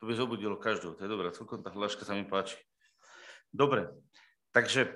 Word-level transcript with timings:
To 0.00 0.08
by 0.08 0.16
zobudilo 0.16 0.56
každú. 0.56 0.96
To 0.96 1.04
je 1.04 1.12
dobré, 1.12 1.28
celkom 1.36 1.60
tá 1.60 1.68
hláška 1.68 2.08
sa 2.08 2.16
mi 2.16 2.24
páči. 2.24 2.56
Dobre, 3.52 3.92
takže 4.56 4.88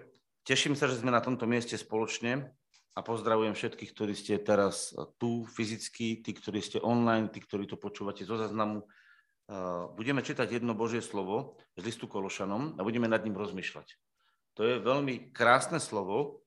teším 0.48 0.72
sa, 0.72 0.88
že 0.88 0.96
sme 0.96 1.12
na 1.12 1.21
tomto 1.21 1.45
mieste 1.45 1.77
spoločne 1.77 2.48
a 2.96 3.03
pozdravujem 3.04 3.53
všetkých, 3.53 3.93
ktorí 3.93 4.14
ste 4.17 4.40
teraz 4.40 4.96
tu 5.21 5.45
fyzicky, 5.45 6.25
tí, 6.25 6.30
ktorí 6.32 6.64
ste 6.64 6.80
online, 6.80 7.29
tí, 7.29 7.43
ktorí 7.43 7.69
to 7.69 7.77
počúvate 7.77 8.24
zo 8.24 8.40
zaznamu. 8.40 8.87
Budeme 9.92 10.24
čítať 10.24 10.48
jedno 10.48 10.72
Božie 10.72 11.04
slovo 11.04 11.60
z 11.76 11.84
listu 11.84 12.08
Kološanom 12.08 12.78
a 12.78 12.80
budeme 12.80 13.04
nad 13.04 13.21
ním 13.21 13.36
rozmýšľať. 13.36 14.00
To 14.56 14.64
je 14.64 14.80
veľmi 14.80 15.34
krásne 15.36 15.82
slovo 15.82 16.46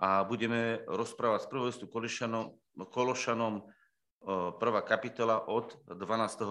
a 0.00 0.26
budeme 0.26 0.82
rozprávať 0.88 1.46
z 1.46 1.48
prvého 1.52 1.68
listu 1.70 1.86
Kološanom, 1.86 2.58
Kološanom 2.90 3.62
prvá 4.58 4.80
kapitola 4.82 5.46
od 5.46 5.78
12. 5.86 6.00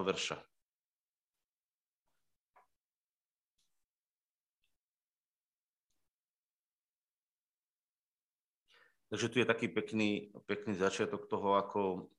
verša. 0.07 0.37
Takže 9.13 9.29
tu 9.29 9.37
je 9.37 9.45
taký 9.45 9.69
pekný, 9.69 10.33
pekný 10.49 10.73
začiatok 10.73 11.29
toho, 11.29 11.53
ako 11.61 12.09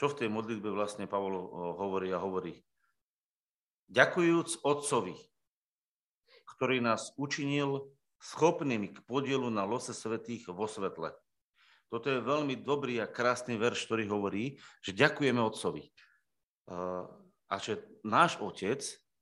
čo 0.00 0.08
v 0.08 0.16
tej 0.24 0.32
modlitbe 0.32 0.72
vlastne 0.72 1.04
Pavol 1.04 1.36
hovorí 1.76 2.08
a 2.16 2.22
hovorí. 2.24 2.64
Ďakujúc 3.92 4.64
Otcovi, 4.64 5.20
ktorý 6.48 6.80
nás 6.80 7.12
učinil 7.20 7.92
schopnými 8.24 8.96
k 8.96 9.04
podielu 9.04 9.52
na 9.52 9.68
lose 9.68 9.92
svetých 9.92 10.48
vo 10.48 10.64
svetle. 10.64 11.12
Toto 11.92 12.08
je 12.08 12.24
veľmi 12.24 12.56
dobrý 12.56 13.04
a 13.04 13.10
krásny 13.10 13.60
verš, 13.60 13.84
ktorý 13.84 14.08
hovorí, 14.08 14.56
že 14.80 14.96
ďakujeme 14.96 15.44
Otcovi. 15.44 15.92
A 17.52 17.54
že 17.60 17.84
náš 18.00 18.40
Otec 18.40 18.80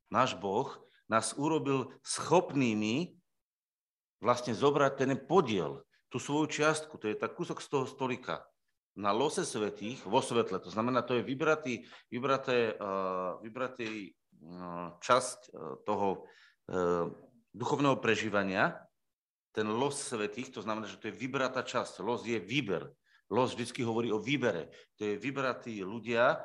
náš 0.09 0.37
Boh 0.37 0.69
nás 1.09 1.33
urobil 1.37 1.93
schopnými 2.05 3.17
vlastne 4.21 4.53
zobrať 4.53 4.93
ten 4.99 5.13
podiel, 5.17 5.81
tú 6.09 6.19
svoju 6.19 6.51
čiastku, 6.51 6.99
to 6.99 7.13
je 7.13 7.17
tak 7.17 7.37
kúsok 7.37 7.61
z 7.61 7.69
toho 7.69 7.85
stolika, 7.87 8.43
na 8.99 9.15
lose 9.15 9.47
svetých 9.47 10.03
vo 10.03 10.19
svetle. 10.19 10.59
To 10.59 10.71
znamená, 10.75 11.07
to 11.07 11.21
je 11.21 11.23
vybratý, 11.23 11.87
vybraté, 12.11 12.75
uh, 12.75 13.39
vybratý 13.45 14.11
uh, 14.11 14.99
časť 14.99 15.39
uh, 15.55 15.79
toho 15.87 16.27
duchovného 17.57 17.97
prežívania, 17.97 18.77
ten 19.57 19.73
los 19.73 19.97
svetých, 19.97 20.53
to 20.53 20.61
znamená, 20.61 20.85
že 20.85 21.01
to 21.01 21.09
je 21.09 21.17
vybratá 21.17 21.65
časť. 21.65 22.05
Los 22.05 22.29
je 22.29 22.37
výber. 22.37 22.93
Los 23.33 23.57
vždycky 23.57 23.81
hovorí 23.81 24.13
o 24.13 24.21
výbere. 24.21 24.69
To 25.01 25.09
je 25.09 25.17
vybratí 25.17 25.81
ľudia, 25.81 26.45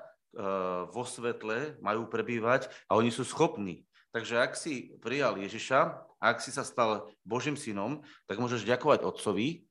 vo 0.89 1.03
svetle 1.05 1.77
majú 1.79 2.09
prebývať 2.09 2.67
a 2.89 2.97
oni 2.97 3.13
sú 3.13 3.21
schopní. 3.21 3.85
Takže 4.13 4.41
ak 4.41 4.53
si 4.53 4.93
prijal 5.01 5.37
Ježiša, 5.41 6.05
ak 6.21 6.37
si 6.41 6.53
sa 6.53 6.61
stal 6.61 7.09
Božím 7.25 7.57
synom, 7.57 8.05
tak 8.29 8.37
môžeš 8.37 8.65
ďakovať 8.65 9.01
Otcovi, 9.05 9.65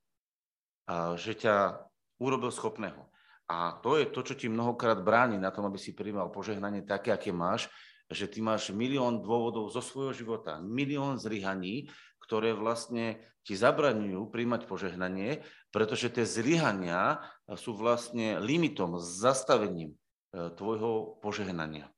že 1.19 1.33
ťa 1.39 1.79
urobil 2.19 2.51
schopného. 2.51 3.07
A 3.47 3.79
to 3.83 3.99
je 3.99 4.11
to, 4.11 4.23
čo 4.23 4.35
ti 4.35 4.47
mnohokrát 4.51 4.99
bráni 5.03 5.39
na 5.39 5.55
tom, 5.55 5.67
aby 5.67 5.79
si 5.79 5.95
prijímal 5.95 6.31
požehnanie 6.35 6.83
také, 6.83 7.15
aké 7.15 7.31
máš, 7.31 7.71
že 8.11 8.27
ty 8.27 8.43
máš 8.43 8.75
milión 8.75 9.23
dôvodov 9.23 9.71
zo 9.71 9.81
svojho 9.81 10.13
života, 10.13 10.59
milión 10.59 11.23
zlyhaní, 11.23 11.87
ktoré 12.23 12.55
vlastne 12.55 13.23
ti 13.43 13.59
zabraňujú 13.59 14.31
príjmať 14.31 14.67
požehnanie, 14.71 15.43
pretože 15.75 16.11
tie 16.11 16.27
zlyhania 16.27 17.23
sú 17.59 17.75
vlastne 17.75 18.39
limitom, 18.39 18.99
zastavením 18.99 19.99
tvojho 20.33 21.21
požehnania. 21.21 21.93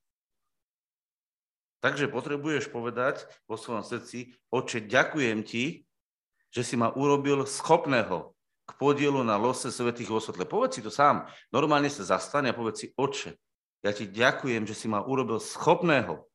Takže 1.79 2.09
potrebuješ 2.09 2.73
povedať 2.73 3.29
vo 3.45 3.55
svojom 3.55 3.85
srdci, 3.85 4.33
oče, 4.49 4.89
ďakujem 4.89 5.45
ti, 5.45 5.85
že 6.49 6.65
si 6.65 6.75
ma 6.75 6.89
urobil 6.89 7.45
schopného 7.45 8.33
k 8.65 8.71
podielu 8.81 9.21
na 9.21 9.37
lose 9.37 9.69
svetých 9.69 10.09
vo 10.09 10.17
svetle. 10.17 10.49
Povedz 10.49 10.79
si 10.79 10.81
to 10.81 10.89
sám. 10.89 11.29
Normálne 11.53 11.87
sa 11.93 12.01
zastane 12.01 12.49
a 12.49 12.57
povedz 12.57 12.81
si, 12.81 12.87
oče, 12.97 13.37
ja 13.85 13.91
ti 13.93 14.09
ďakujem, 14.09 14.65
že 14.65 14.73
si 14.73 14.89
ma 14.89 15.05
urobil 15.05 15.37
schopného 15.37 16.25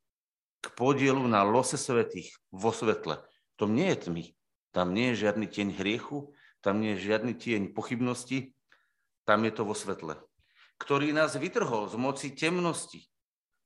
k 0.63 0.67
podielu 0.79 1.27
na 1.27 1.43
lose 1.43 1.75
svetých 1.75 2.31
vo 2.55 2.71
svetle. 2.71 3.19
To 3.59 3.67
nie 3.67 3.91
je 3.91 4.07
tmy. 4.07 4.25
Tam 4.71 4.95
nie 4.95 5.11
je 5.13 5.27
žiadny 5.27 5.51
tieň 5.51 5.75
hriechu, 5.83 6.31
tam 6.63 6.79
nie 6.79 6.95
je 6.95 7.11
žiadny 7.11 7.35
tieň 7.35 7.75
pochybnosti, 7.75 8.55
tam 9.27 9.43
je 9.43 9.51
to 9.51 9.67
vo 9.67 9.75
svetle 9.75 10.30
ktorý 10.81 11.13
nás 11.13 11.37
vytrhol 11.37 11.93
z 11.93 11.97
moci 12.01 12.33
temnosti. 12.33 13.05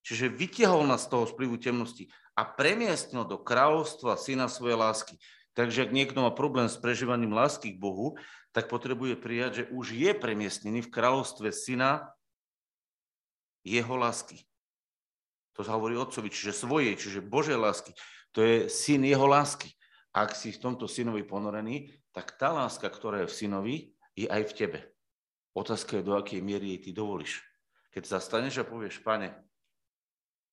Čiže 0.04 0.28
vytiahol 0.28 0.84
nás 0.84 1.06
z 1.06 1.14
toho 1.14 1.24
splivu 1.24 1.56
temnosti 1.56 2.10
a 2.36 2.44
premiestnil 2.44 3.24
do 3.24 3.40
kráľovstva 3.40 4.18
syna 4.18 4.50
svojej 4.50 4.76
lásky. 4.76 5.14
Takže 5.54 5.86
ak 5.88 5.94
niekto 5.94 6.18
má 6.20 6.34
problém 6.34 6.66
s 6.66 6.76
prežívaním 6.76 7.32
lásky 7.32 7.72
k 7.72 7.80
Bohu, 7.80 8.18
tak 8.50 8.66
potrebuje 8.66 9.14
prijať, 9.16 9.50
že 9.54 9.64
už 9.70 9.94
je 9.94 10.10
premiestnený 10.12 10.82
v 10.84 10.92
kráľovstve 10.92 11.54
syna 11.54 12.10
jeho 13.62 13.94
lásky. 13.94 14.42
To 15.54 15.62
sa 15.62 15.78
hovorí 15.78 15.94
otcovi, 15.94 16.28
čiže 16.28 16.66
svojej, 16.66 16.98
čiže 16.98 17.22
Božej 17.22 17.54
lásky. 17.54 17.94
To 18.34 18.42
je 18.42 18.66
syn 18.66 19.06
jeho 19.06 19.24
lásky. 19.30 19.70
Ak 20.10 20.34
si 20.34 20.50
v 20.50 20.58
tomto 20.58 20.90
synovi 20.90 21.22
ponorený, 21.22 21.94
tak 22.10 22.34
tá 22.34 22.50
láska, 22.50 22.90
ktorá 22.90 23.22
je 23.24 23.30
v 23.30 23.38
synovi, 23.38 23.74
je 24.18 24.26
aj 24.26 24.42
v 24.50 24.52
tebe. 24.52 24.78
Otázka 25.54 26.02
je, 26.02 26.06
do 26.06 26.18
akej 26.18 26.42
miery 26.42 26.74
jej 26.74 26.80
ty 26.84 26.90
dovolíš. 26.90 27.40
Keď 27.94 28.18
zastaneš 28.18 28.60
a 28.60 28.68
povieš, 28.68 29.06
pane, 29.06 29.38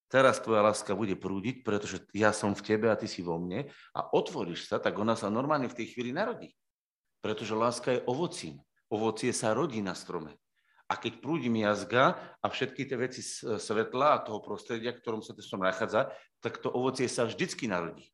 teraz 0.06 0.38
tvoja 0.38 0.62
láska 0.62 0.94
bude 0.94 1.18
prúdiť, 1.18 1.66
pretože 1.66 2.06
ja 2.14 2.30
som 2.30 2.54
v 2.54 2.62
tebe 2.62 2.86
a 2.86 2.96
ty 2.96 3.10
si 3.10 3.26
vo 3.26 3.42
mne 3.42 3.66
a 3.98 4.00
otvoríš 4.14 4.70
sa, 4.70 4.78
tak 4.78 4.94
ona 5.02 5.18
sa 5.18 5.34
normálne 5.34 5.66
v 5.66 5.78
tej 5.82 5.98
chvíli 5.98 6.14
narodí. 6.14 6.54
Pretože 7.26 7.58
láska 7.58 7.98
je 7.98 8.06
ovocím. 8.06 8.62
Ovocie 8.94 9.34
sa 9.34 9.58
rodí 9.58 9.82
na 9.82 9.98
strome. 9.98 10.38
A 10.92 11.00
keď 11.00 11.24
prúdim 11.24 11.56
jazga 11.64 12.20
a 12.44 12.52
všetky 12.52 12.84
tie 12.84 13.00
veci 13.00 13.24
svetla 13.24 14.20
a 14.20 14.22
toho 14.22 14.44
prostredia, 14.44 14.92
v 14.92 15.00
ktorom 15.00 15.24
sa 15.24 15.32
ten 15.32 15.42
strom 15.42 15.64
nachádza, 15.64 16.12
tak 16.44 16.60
to 16.60 16.68
ovocie 16.68 17.08
sa 17.08 17.24
vždycky 17.24 17.72
narodí. 17.72 18.12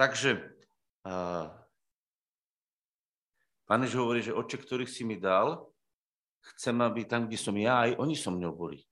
Takže 0.00 0.56
Pán 3.70 3.86
Ježiš 3.86 4.02
hovorí, 4.02 4.18
že 4.18 4.34
oče, 4.34 4.58
ktorých 4.58 4.90
si 4.90 5.06
mi 5.06 5.14
dal, 5.14 5.62
chcem, 6.58 6.74
aby 6.82 7.06
tam, 7.06 7.30
kde 7.30 7.38
som 7.38 7.54
ja, 7.54 7.86
aj 7.86 8.02
oni 8.02 8.18
so 8.18 8.34
mnou 8.34 8.50
boli. 8.50 8.82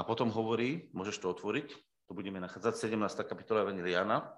potom 0.00 0.32
hovorí, 0.32 0.88
môžeš 0.96 1.20
to 1.20 1.28
otvoriť, 1.28 1.68
to 2.08 2.12
budeme 2.16 2.40
nachádzať, 2.40 2.88
17. 2.88 2.96
kapitola 3.28 3.68
Evangeliana. 3.68 4.32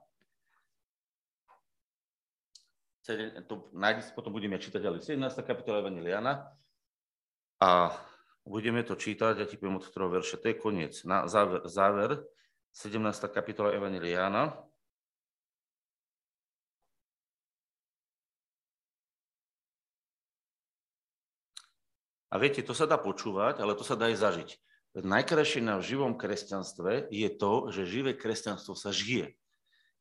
To 3.46 3.70
nájdi, 3.70 4.10
potom 4.18 4.34
budeme 4.34 4.58
čítať 4.58 4.82
ďalej. 4.82 5.06
17. 5.06 5.22
kapitola 5.46 5.86
Evangeliana. 5.86 6.50
A 7.62 7.94
budeme 8.42 8.82
to 8.82 8.98
čítať, 8.98 9.38
ja 9.38 9.46
ti 9.46 9.54
poviem 9.54 9.78
od 9.78 9.86
ktorého 9.86 10.10
verša, 10.18 10.42
to 10.42 10.50
je 10.50 10.58
koniec. 10.58 10.98
Na 11.06 11.30
záver, 11.30 11.62
záver 11.70 12.26
17. 12.74 12.98
kapitola 13.30 13.70
Evangeliana. 13.70 14.66
A 22.36 22.40
viete, 22.40 22.60
to 22.60 22.76
sa 22.76 22.84
dá 22.84 23.00
počúvať, 23.00 23.64
ale 23.64 23.72
to 23.72 23.80
sa 23.80 23.96
dá 23.96 24.12
aj 24.12 24.20
zažiť. 24.20 24.50
Najkrajšie 25.00 25.64
na 25.64 25.80
živom 25.80 26.20
kresťanstve 26.20 27.08
je 27.08 27.28
to, 27.32 27.72
že 27.72 27.88
živé 27.88 28.12
kresťanstvo 28.12 28.76
sa 28.76 28.92
žije. 28.92 29.32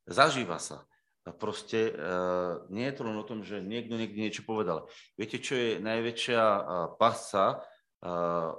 Zažíva 0.03 0.59
sa. 0.59 0.83
A 1.23 1.31
proste 1.31 1.95
uh, 1.95 2.67
nie 2.67 2.91
je 2.91 2.95
to 2.99 3.07
len 3.07 3.15
o 3.15 3.23
tom, 3.23 3.39
že 3.39 3.63
niekto 3.63 3.95
niekde 3.95 4.19
niečo 4.19 4.43
povedal. 4.43 4.91
Viete, 5.15 5.39
čo 5.39 5.55
je 5.55 5.79
najväčšia 5.79 6.43
uh, 6.43 6.59
pasca 6.99 7.63
uh, 8.03 8.51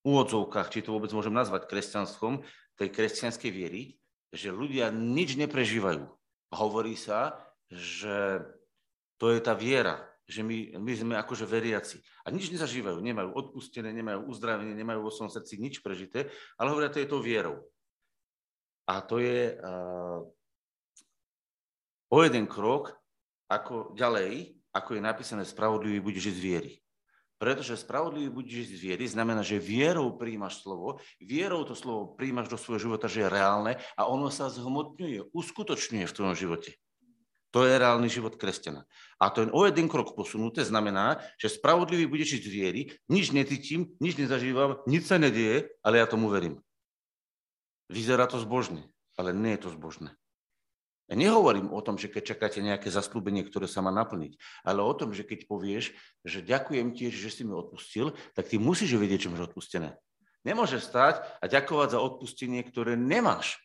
v 0.00 0.04
úvodzovkách, 0.04 0.68
či 0.68 0.84
to 0.84 0.92
vôbec 0.92 1.16
môžem 1.16 1.32
nazvať 1.32 1.64
kresťanstvom, 1.64 2.44
tej 2.76 2.88
kresťanskej 2.92 3.50
viery, 3.56 3.96
že 4.36 4.52
ľudia 4.52 4.92
nič 4.92 5.40
neprežívajú. 5.40 6.04
Hovorí 6.52 6.92
sa, 6.92 7.40
že 7.72 8.44
to 9.16 9.32
je 9.32 9.40
tá 9.40 9.56
viera, 9.56 10.09
že 10.30 10.46
my, 10.46 10.78
my 10.78 10.92
sme 10.94 11.14
akože 11.18 11.44
veriaci. 11.44 11.98
A 12.22 12.30
nič 12.30 12.54
nezažívajú, 12.54 13.02
nemajú 13.02 13.34
odpustené, 13.34 13.90
nemajú 13.90 14.30
uzdravenie, 14.30 14.72
nemajú 14.78 15.02
vo 15.02 15.10
svojom 15.10 15.34
srdci 15.34 15.58
nič 15.58 15.82
prežité, 15.82 16.30
ale 16.54 16.70
hovoria, 16.70 16.94
to 16.94 17.02
je 17.02 17.10
to 17.10 17.18
vierou. 17.18 17.66
A 18.86 19.02
to 19.02 19.18
je 19.18 19.54
uh, 19.54 20.22
o 22.10 22.18
jeden 22.22 22.46
krok 22.46 22.94
ako 23.50 23.98
ďalej, 23.98 24.54
ako 24.70 24.94
je 24.94 25.02
napísané, 25.02 25.42
spravodlivý 25.42 25.98
bude 25.98 26.22
žiť 26.22 26.34
z 26.38 26.42
viery. 26.42 26.72
Pretože 27.40 27.80
spravodlivý 27.80 28.28
bude 28.28 28.52
žiť 28.52 28.68
z 28.76 28.82
viery, 28.84 29.04
znamená, 29.08 29.40
že 29.40 29.56
vierou 29.56 30.12
príjmaš 30.14 30.60
slovo, 30.60 31.00
vierou 31.18 31.64
to 31.64 31.72
slovo 31.72 32.12
príjmaš 32.12 32.52
do 32.52 32.60
svojho 32.60 32.90
života, 32.90 33.08
že 33.08 33.24
je 33.24 33.32
reálne 33.32 33.80
a 33.96 34.02
ono 34.06 34.28
sa 34.28 34.52
zhmotňuje, 34.52 35.32
uskutočňuje 35.32 36.04
v 36.04 36.14
tvojom 36.14 36.36
živote. 36.36 36.76
To 37.50 37.66
je 37.66 37.82
reálny 37.82 38.06
život 38.06 38.38
kresťana. 38.38 38.86
A 39.18 39.28
to 39.34 39.42
je 39.42 39.50
o 39.50 39.66
jeden 39.66 39.90
krok 39.90 40.14
posunuté 40.14 40.62
znamená, 40.62 41.18
že 41.34 41.50
spravodlivý 41.50 42.06
bude 42.06 42.22
žiť 42.22 42.42
z 42.46 42.50
viery, 42.50 42.80
nič 43.10 43.34
necítim, 43.34 43.90
nič 43.98 44.14
nezažívam, 44.14 44.78
nič 44.86 45.10
sa 45.10 45.18
nedieje, 45.18 45.66
ale 45.82 45.98
ja 45.98 46.06
tomu 46.06 46.30
verím. 46.30 46.62
Vyzerá 47.90 48.30
to 48.30 48.38
zbožne, 48.38 48.86
ale 49.18 49.34
nie 49.34 49.58
je 49.58 49.66
to 49.66 49.74
zbožné. 49.74 50.14
Ja 51.10 51.18
nehovorím 51.18 51.74
o 51.74 51.82
tom, 51.82 51.98
že 51.98 52.06
keď 52.06 52.38
čakáte 52.38 52.62
nejaké 52.62 52.86
zaslúbenie, 52.86 53.42
ktoré 53.42 53.66
sa 53.66 53.82
má 53.82 53.90
naplniť, 53.90 54.38
ale 54.62 54.86
o 54.86 54.94
tom, 54.94 55.10
že 55.10 55.26
keď 55.26 55.50
povieš, 55.50 55.90
že 56.22 56.38
ďakujem 56.38 56.94
ti, 56.94 57.10
že 57.10 57.34
si 57.34 57.42
mi 57.42 57.50
odpustil, 57.50 58.14
tak 58.38 58.46
ty 58.46 58.62
musíš 58.62 58.94
vedieť, 58.94 59.26
čo 59.26 59.30
máš 59.34 59.50
odpustené. 59.50 59.98
Nemôžeš 60.46 60.86
stať 60.86 61.18
a 61.42 61.44
ďakovať 61.50 61.98
za 61.98 62.00
odpustenie, 62.00 62.62
ktoré 62.62 62.94
nemáš. 62.94 63.58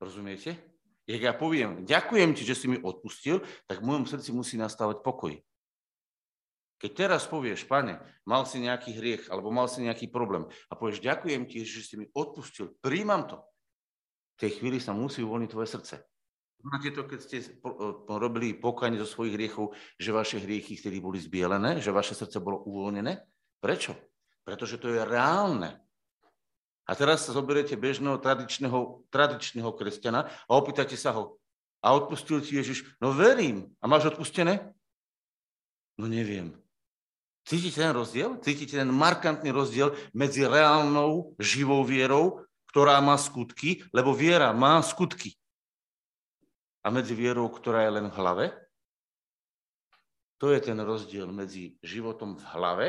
Rozumiete? 0.00 0.56
Jak 1.04 1.20
ja 1.20 1.34
poviem, 1.36 1.84
ďakujem 1.84 2.32
ti, 2.32 2.48
že 2.48 2.56
si 2.56 2.66
mi 2.72 2.80
odpustil, 2.80 3.44
tak 3.68 3.84
v 3.84 3.86
mojom 3.86 4.08
srdci 4.08 4.32
musí 4.32 4.56
nastávať 4.56 5.04
pokoj. 5.04 5.36
Keď 6.80 6.90
teraz 6.96 7.28
povieš, 7.28 7.68
pane, 7.68 8.00
mal 8.24 8.48
si 8.48 8.56
nejaký 8.56 8.96
hriech, 8.96 9.28
alebo 9.28 9.52
mal 9.52 9.68
si 9.68 9.84
nejaký 9.84 10.08
problém 10.08 10.48
a 10.70 10.72
povieš, 10.72 11.04
ďakujem 11.04 11.44
ti, 11.44 11.60
že 11.68 11.84
si 11.84 11.94
mi 12.00 12.08
odpustil, 12.16 12.72
príjmam 12.80 13.28
to, 13.28 13.44
v 14.40 14.48
tej 14.48 14.56
chvíli 14.56 14.80
sa 14.80 14.96
musí 14.96 15.20
uvoľniť 15.20 15.50
tvoje 15.52 15.68
srdce. 15.68 15.94
Máte 16.64 16.92
to, 16.92 17.04
keď 17.04 17.18
ste 17.20 17.36
robili 18.08 18.56
pokanie 18.56 19.00
zo 19.00 19.08
svojich 19.08 19.36
hriechov, 19.36 19.76
že 20.00 20.16
vaše 20.16 20.40
hriechy 20.40 20.76
vtedy 20.76 21.00
boli 21.00 21.20
zbielené, 21.20 21.80
že 21.80 21.92
vaše 21.92 22.16
srdce 22.16 22.40
bolo 22.40 22.64
uvoľnené? 22.64 23.20
Prečo? 23.60 23.96
Pretože 24.44 24.80
to 24.80 24.88
je 24.92 25.04
reálne. 25.04 25.80
A 26.90 26.98
teraz 26.98 27.22
sa 27.22 27.30
zoberiete 27.30 27.78
bežného 27.78 28.18
tradičného, 28.18 29.06
tradičného 29.14 29.70
kresťana 29.78 30.26
a 30.26 30.50
opýtate 30.58 30.98
sa 30.98 31.14
ho, 31.14 31.38
a 31.80 31.96
odpustil 31.96 32.44
ti 32.44 32.60
Ježiš? 32.60 32.84
No 33.00 33.16
verím. 33.16 33.72
A 33.80 33.88
máš 33.88 34.12
odpustené? 34.12 34.60
No 35.96 36.04
neviem. 36.04 36.52
Cítite 37.48 37.80
ten 37.80 37.96
rozdiel? 37.96 38.36
Cítite 38.44 38.76
ten 38.76 38.88
markantný 38.92 39.48
rozdiel 39.48 39.96
medzi 40.12 40.44
reálnou, 40.44 41.32
živou 41.40 41.80
vierou, 41.80 42.44
ktorá 42.68 43.00
má 43.00 43.16
skutky, 43.16 43.80
lebo 43.96 44.12
viera 44.12 44.52
má 44.52 44.78
skutky. 44.84 45.34
A 46.84 46.92
medzi 46.92 47.16
vierou, 47.16 47.48
ktorá 47.48 47.88
je 47.88 47.96
len 47.96 48.06
v 48.12 48.16
hlave? 48.16 48.46
To 50.40 50.52
je 50.52 50.60
ten 50.60 50.76
rozdiel 50.80 51.28
medzi 51.32 51.76
životom 51.84 52.36
v 52.36 52.44
hlave 52.56 52.86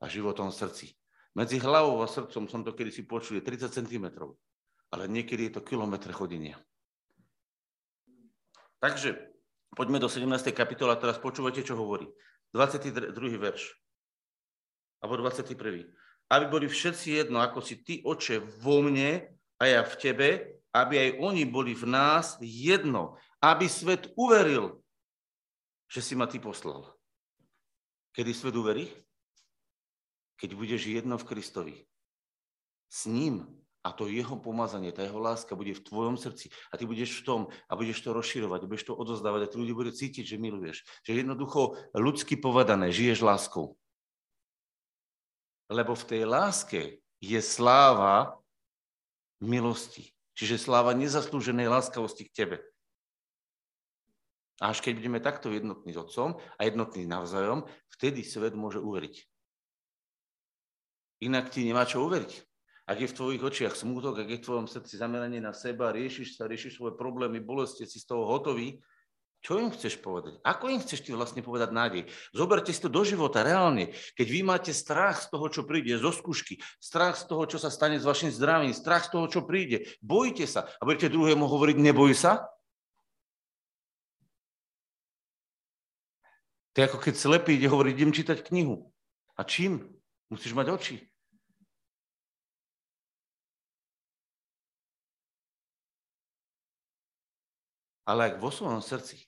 a 0.00 0.04
životom 0.08 0.48
v 0.52 0.56
srdci. 0.56 0.86
Medzi 1.34 1.58
hlavou 1.58 1.98
a 1.98 2.06
srdcom 2.06 2.46
som 2.46 2.62
to 2.62 2.70
kedy 2.70 2.94
si 2.94 3.02
počul, 3.02 3.42
je 3.42 3.46
30 3.46 3.74
cm, 3.74 4.06
ale 4.94 5.10
niekedy 5.10 5.50
je 5.50 5.58
to 5.58 5.66
kilometre 5.66 6.14
chodenia. 6.14 6.54
Takže 8.78 9.18
poďme 9.74 9.98
do 9.98 10.06
17. 10.06 10.30
kapitola, 10.54 10.94
teraz 10.94 11.18
počúvajte, 11.18 11.66
čo 11.66 11.74
hovorí. 11.74 12.06
22. 12.54 13.10
verš, 13.34 13.74
alebo 15.02 15.18
21. 15.18 15.90
Aby 16.30 16.44
boli 16.46 16.66
všetci 16.70 17.18
jedno, 17.18 17.42
ako 17.42 17.58
si 17.58 17.82
ty, 17.82 17.98
oče, 18.06 18.38
vo 18.62 18.78
mne 18.78 19.26
a 19.58 19.62
ja 19.66 19.82
v 19.82 19.94
tebe, 19.98 20.28
aby 20.70 20.94
aj 20.98 21.10
oni 21.18 21.42
boli 21.50 21.74
v 21.74 21.90
nás 21.90 22.38
jedno, 22.38 23.18
aby 23.42 23.66
svet 23.66 24.14
uveril, 24.14 24.78
že 25.90 25.98
si 25.98 26.14
ma 26.14 26.30
ty 26.30 26.38
poslal. 26.38 26.94
Kedy 28.14 28.30
svet 28.30 28.54
uverí? 28.54 28.86
Keď 30.44 30.60
budeš 30.60 30.84
jedno 30.84 31.16
v 31.16 31.24
Kristovi. 31.24 31.74
S 32.92 33.08
ním 33.08 33.48
a 33.80 33.96
to 33.96 34.12
jeho 34.12 34.36
pomazanie, 34.36 34.92
tá 34.92 35.00
jeho 35.00 35.16
láska 35.16 35.56
bude 35.56 35.72
v 35.72 35.80
tvojom 35.80 36.20
srdci 36.20 36.52
a 36.68 36.76
ty 36.76 36.84
budeš 36.84 37.24
v 37.24 37.24
tom 37.24 37.40
a 37.48 37.72
budeš 37.72 38.04
to 38.04 38.12
rozširovať, 38.12 38.68
budeš 38.68 38.92
to 38.92 38.92
odozdávať 38.92 39.40
a 39.40 39.48
tí 39.48 39.56
ľudia 39.56 39.72
budú 39.72 39.92
cítiť, 39.96 40.36
že 40.36 40.36
miluješ. 40.36 40.84
Že 41.08 41.24
jednoducho 41.24 41.80
ľudsky 41.96 42.36
povedané, 42.36 42.92
žiješ 42.92 43.24
láskou. 43.24 43.80
Lebo 45.72 45.96
v 45.96 46.12
tej 46.12 46.22
láske 46.28 47.00
je 47.24 47.40
sláva 47.40 48.36
milosti. 49.40 50.12
Čiže 50.36 50.60
sláva 50.60 50.92
nezaslúženej 50.92 51.72
láskavosti 51.72 52.28
k 52.28 52.36
tebe. 52.36 52.56
A 54.60 54.76
až 54.76 54.84
keď 54.84 55.00
budeme 55.00 55.24
takto 55.24 55.48
jednotní 55.48 55.96
s 55.96 56.04
Otcom 56.04 56.36
a 56.36 56.60
jednotní 56.68 57.08
navzájom, 57.08 57.64
vtedy 57.96 58.20
svet 58.20 58.52
môže 58.52 58.76
uveriť. 58.76 59.33
Inak 61.24 61.48
ti 61.48 61.64
nemá 61.64 61.88
čo 61.88 62.04
uveriť. 62.04 62.32
Ak 62.84 63.00
je 63.00 63.08
v 63.08 63.16
tvojich 63.16 63.40
očiach 63.40 63.72
smútok, 63.72 64.20
ak 64.20 64.28
je 64.28 64.38
v 64.38 64.44
tvojom 64.44 64.66
srdci 64.68 65.00
zameranie 65.00 65.40
na 65.40 65.56
seba, 65.56 65.88
riešiš 65.88 66.36
sa, 66.36 66.44
riešiš 66.44 66.76
svoje 66.76 67.00
problémy, 67.00 67.40
bolesti, 67.40 67.88
si 67.88 67.96
z 67.96 68.12
toho 68.12 68.28
hotový, 68.28 68.84
čo 69.44 69.60
im 69.60 69.68
chceš 69.72 70.00
povedať? 70.00 70.40
Ako 70.40 70.72
im 70.72 70.80
chceš 70.80 71.04
ty 71.04 71.12
vlastne 71.12 71.44
povedať 71.44 71.68
nádej? 71.68 72.08
Zoberte 72.32 72.72
si 72.72 72.80
to 72.80 72.88
do 72.88 73.04
života 73.04 73.44
reálne. 73.44 73.92
Keď 74.16 74.26
vy 74.28 74.40
máte 74.40 74.72
strach 74.72 75.20
z 75.20 75.28
toho, 75.32 75.52
čo 75.52 75.68
príde, 75.68 76.00
zo 76.00 76.12
skúšky, 76.12 76.60
strach 76.80 77.16
z 77.20 77.28
toho, 77.28 77.44
čo 77.44 77.60
sa 77.60 77.68
stane 77.68 78.00
s 78.00 78.08
vašim 78.08 78.32
zdravím, 78.32 78.72
strach 78.72 79.08
z 79.08 79.12
toho, 79.12 79.28
čo 79.28 79.44
príde, 79.44 79.84
bojte 80.00 80.48
sa 80.48 80.68
a 80.80 80.88
budete 80.88 81.12
druhému 81.12 81.44
hovoriť, 81.44 81.76
neboj 81.76 82.16
sa? 82.16 82.48
To 86.72 86.76
je 86.80 86.88
ako 86.88 86.98
keď 87.04 87.14
slepý 87.16 87.60
ide 87.60 87.68
hovoriť, 87.68 87.92
idem 88.00 88.16
čítať 88.16 88.44
knihu. 88.48 88.88
A 89.36 89.44
čím? 89.44 89.92
Musíš 90.32 90.56
mať 90.56 90.72
oči. 90.72 90.96
Ale 98.04 98.32
ak 98.32 98.40
vo 98.40 98.52
svojom 98.52 98.84
srdci 98.84 99.24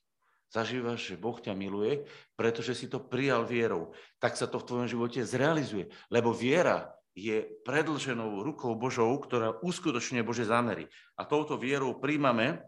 zažívaš, 0.52 1.12
že 1.12 1.20
Boh 1.20 1.36
ťa 1.36 1.52
miluje, 1.52 2.06
pretože 2.38 2.76
si 2.76 2.86
to 2.86 3.02
prijal 3.02 3.44
vierou, 3.44 3.92
tak 4.22 4.36
sa 4.38 4.46
to 4.46 4.62
v 4.62 4.68
tvojom 4.68 4.88
živote 4.88 5.20
zrealizuje. 5.24 5.90
Lebo 6.08 6.32
viera 6.32 6.96
je 7.16 7.48
predlženou 7.64 8.44
rukou 8.44 8.76
Božou, 8.76 9.16
ktorá 9.16 9.56
uskutočňuje 9.64 10.22
Bože 10.22 10.44
zámery. 10.44 10.84
A 11.16 11.24
touto 11.24 11.56
vierou 11.56 11.96
príjmame, 11.96 12.60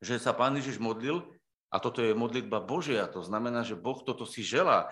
že 0.00 0.16
sa 0.16 0.32
Pán 0.32 0.56
Ježiš 0.56 0.80
modlil, 0.80 1.24
a 1.68 1.76
toto 1.82 2.00
je 2.00 2.16
modlitba 2.16 2.62
Božia, 2.62 3.04
to 3.10 3.20
znamená, 3.20 3.66
že 3.66 3.76
Boh 3.76 4.00
toto 4.00 4.24
si 4.24 4.40
želá. 4.40 4.88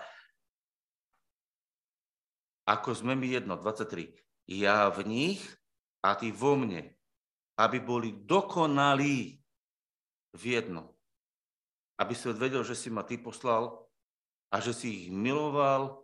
Ako 2.67 2.93
sme 2.93 3.17
my 3.17 3.25
jedno, 3.25 3.57
23. 3.57 4.13
Ja 4.49 4.89
v 4.93 5.01
nich 5.05 5.41
a 6.05 6.13
ty 6.13 6.29
vo 6.29 6.53
mne, 6.53 6.93
aby 7.57 7.81
boli 7.81 8.13
dokonalí 8.13 9.44
v 10.35 10.59
jedno. 10.59 10.91
Aby 11.95 12.11
svet 12.11 12.35
vedel, 12.35 12.67
že 12.67 12.75
si 12.75 12.91
ma 12.91 13.07
ty 13.07 13.15
poslal 13.15 13.87
a 14.51 14.59
že 14.59 14.75
si 14.75 14.87
ich 14.91 15.05
miloval, 15.07 16.03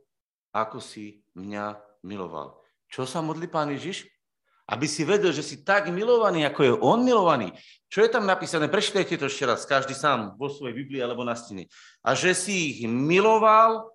ako 0.55 0.79
si 0.79 1.27
mňa 1.35 1.75
miloval. 2.07 2.63
Čo 2.87 3.03
sa 3.03 3.19
modlí 3.19 3.51
pán 3.51 3.71
Ježiš? 3.71 4.07
Aby 4.71 4.87
si 4.87 5.03
vedel, 5.03 5.35
že 5.35 5.43
si 5.43 5.67
tak 5.67 5.91
milovaný, 5.91 6.47
ako 6.47 6.61
je 6.63 6.73
on 6.79 7.03
milovaný. 7.03 7.51
Čo 7.91 8.07
je 8.07 8.09
tam 8.11 8.23
napísané? 8.23 8.71
Prečítajte 8.71 9.19
to 9.19 9.27
ešte 9.27 9.43
raz, 9.43 9.67
každý 9.67 9.91
sám 9.91 10.39
vo 10.39 10.47
svojej 10.47 10.75
Biblii 10.75 11.03
alebo 11.03 11.27
na 11.27 11.35
stene. 11.35 11.67
A 11.99 12.15
že 12.15 12.31
si 12.31 12.79
ich 12.79 12.87
miloval, 12.87 13.91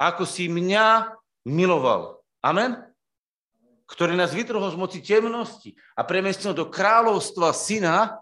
ako 0.00 0.24
si 0.24 0.48
mňa 0.48 1.12
miloval. 1.44 2.24
Amen? 2.40 2.80
Ktorý 3.86 4.18
nás 4.18 4.34
vytrhol 4.34 4.66
z 4.66 4.78
moci 4.78 4.98
temnosti 4.98 5.78
a 5.94 6.02
premiestnil 6.02 6.52
do 6.52 6.66
kráľovstva 6.66 7.54
syna 7.54 8.18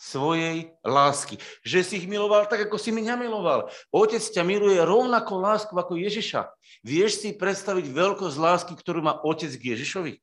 svojej 0.00 0.72
lásky. 0.80 1.36
Že 1.60 1.78
si 1.84 1.94
ich 2.00 2.06
miloval 2.08 2.48
tak, 2.48 2.64
ako 2.64 2.80
si 2.80 2.88
mňa 2.94 3.20
miloval. 3.20 3.68
Otec 3.92 4.22
ťa 4.22 4.46
miluje 4.46 4.80
rovnako 4.80 5.36
lásku 5.36 5.74
ako 5.76 6.00
Ježiša. 6.00 6.48
Vieš 6.86 7.20
si 7.20 7.28
predstaviť 7.36 7.84
veľkosť 7.90 8.36
lásky, 8.40 8.72
ktorú 8.72 9.04
má 9.04 9.20
otec 9.20 9.52
k 9.52 9.76
Ježišovi? 9.76 10.16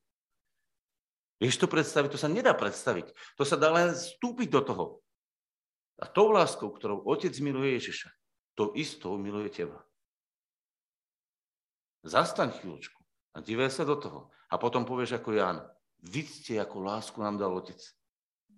Vieš 1.38 1.56
to 1.62 1.70
predstaviť? 1.70 2.10
To 2.10 2.17
sa 2.17 2.32
nedá 2.32 2.58
predstaviť. 2.58 3.13
To 3.38 3.44
sa 3.46 3.53
dá 3.53 3.70
len 3.70 3.94
vstúpiť 3.94 4.50
do 4.50 4.62
toho. 4.65 4.86
A 6.01 6.10
tou 6.10 6.34
láskou, 6.34 6.74
ktorou 6.74 7.06
otec 7.06 7.34
miluje 7.38 7.77
Ježiša, 7.77 8.10
to 8.58 8.74
istou 8.74 9.13
miluje 9.22 9.53
teba. 9.53 9.86
Zastaň 12.01 12.58
chvíľočku 12.58 12.97
a 13.38 13.46
divaj 13.46 13.70
sa 13.70 13.86
do 13.86 13.94
toho. 13.94 14.34
A 14.50 14.58
potom 14.58 14.82
povieš 14.82 15.22
ako 15.22 15.38
Ján, 15.38 15.62
vidzte, 16.01 16.58
ako 16.58 16.82
lásku 16.82 17.17
nám 17.22 17.38
dal 17.38 17.53
Otec. 17.53 17.77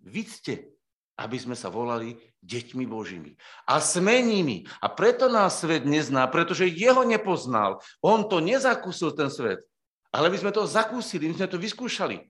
Vidzte, 0.07 0.71
aby 1.19 1.36
sme 1.36 1.59
sa 1.59 1.67
volali 1.67 2.15
deťmi 2.39 2.88
Božími. 2.88 3.36
A 3.67 3.83
sme 3.83 4.24
nimi. 4.24 4.63
A 4.79 4.88
preto 4.88 5.27
nás 5.27 5.59
svet 5.59 5.83
nezná, 5.83 6.24
pretože 6.31 6.71
jeho 6.71 7.03
nepoznal. 7.03 7.83
On 8.00 8.24
to 8.24 8.39
nezakúsil, 8.39 9.12
ten 9.12 9.27
svet. 9.27 9.59
Ale 10.15 10.31
my 10.31 10.39
sme 10.39 10.55
to 10.55 10.63
zakúsili, 10.63 11.27
my 11.27 11.36
sme 11.36 11.51
to 11.51 11.59
vyskúšali. 11.59 12.24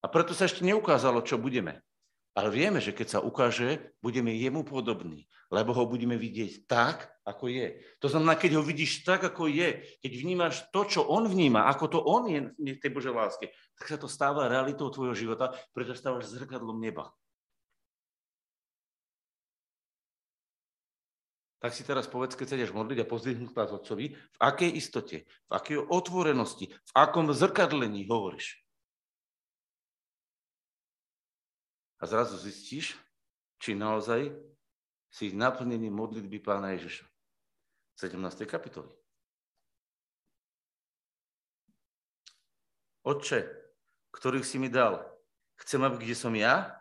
A 0.00 0.06
preto 0.06 0.32
sa 0.32 0.46
ešte 0.46 0.62
neukázalo, 0.62 1.26
čo 1.26 1.36
budeme. 1.42 1.82
Ale 2.30 2.48
vieme, 2.54 2.78
že 2.78 2.94
keď 2.94 3.18
sa 3.18 3.20
ukáže, 3.20 3.90
budeme 3.98 4.30
jemu 4.30 4.62
podobní, 4.62 5.26
lebo 5.50 5.74
ho 5.74 5.82
budeme 5.82 6.14
vidieť 6.14 6.70
tak, 6.70 7.10
ako 7.26 7.50
je. 7.50 7.82
To 7.98 8.06
znamená, 8.06 8.38
keď 8.38 8.58
ho 8.58 8.62
vidíš 8.62 9.02
tak, 9.02 9.26
ako 9.26 9.50
je, 9.50 9.82
keď 9.98 10.12
vnímaš 10.14 10.62
to, 10.70 10.86
čo 10.86 11.02
on 11.10 11.26
vníma, 11.26 11.66
ako 11.66 11.84
to 11.90 11.98
on 11.98 12.30
je 12.30 12.40
v 12.54 12.78
tej 12.78 12.90
Božej 12.94 13.10
láske, 13.10 13.50
tak 13.74 13.86
sa 13.90 13.98
to 13.98 14.06
stáva 14.06 14.46
realitou 14.46 14.86
tvojho 14.94 15.18
života, 15.18 15.50
pretože 15.74 15.98
stávaš 15.98 16.30
zrkadlom 16.30 16.78
neba. 16.78 17.10
Tak 21.60 21.76
si 21.76 21.84
teraz 21.84 22.08
povedz, 22.08 22.38
keď 22.38 22.56
sa 22.56 22.72
modliť 22.72 23.04
a 23.04 23.10
pozdvihnúť 23.10 23.52
vás 23.52 23.68
Otcovi, 23.68 24.16
v 24.16 24.38
akej 24.40 24.70
istote, 24.80 25.28
v 25.28 25.52
akej 25.52 25.82
otvorenosti, 25.82 26.72
v 26.72 26.92
akom 26.96 27.28
zrkadlení 27.36 28.08
hovoríš. 28.08 28.64
A 32.00 32.08
zrazu 32.08 32.40
zistíš, 32.40 32.96
či 33.60 33.76
naozaj 33.76 34.32
si 35.12 35.36
naplnený 35.36 35.92
modlitby 35.92 36.40
pána 36.40 36.72
Ježiša. 36.72 37.04
17. 38.00 38.48
kapitoly. 38.48 38.88
Otče, 43.04 43.44
ktorých 44.16 44.48
si 44.48 44.56
mi 44.56 44.72
dal, 44.72 45.04
chcem, 45.60 45.84
aby 45.84 46.00
kde 46.00 46.16
som 46.16 46.32
ja, 46.32 46.72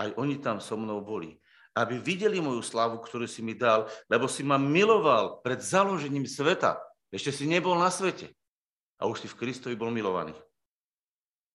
aj 0.00 0.16
oni 0.16 0.40
tam 0.40 0.64
so 0.64 0.80
mnou 0.80 1.04
boli. 1.04 1.36
Aby 1.76 2.00
videli 2.00 2.40
moju 2.40 2.64
slavu, 2.64 3.04
ktorú 3.04 3.28
si 3.28 3.44
mi 3.44 3.52
dal, 3.52 3.84
lebo 4.08 4.30
si 4.30 4.40
ma 4.40 4.56
miloval 4.56 5.44
pred 5.44 5.60
založením 5.60 6.24
sveta. 6.24 6.80
Ešte 7.12 7.34
si 7.36 7.44
nebol 7.44 7.76
na 7.76 7.92
svete. 7.92 8.32
A 8.96 9.04
už 9.10 9.26
si 9.26 9.28
v 9.28 9.36
Kristovi 9.36 9.76
bol 9.76 9.92
milovaný 9.92 10.32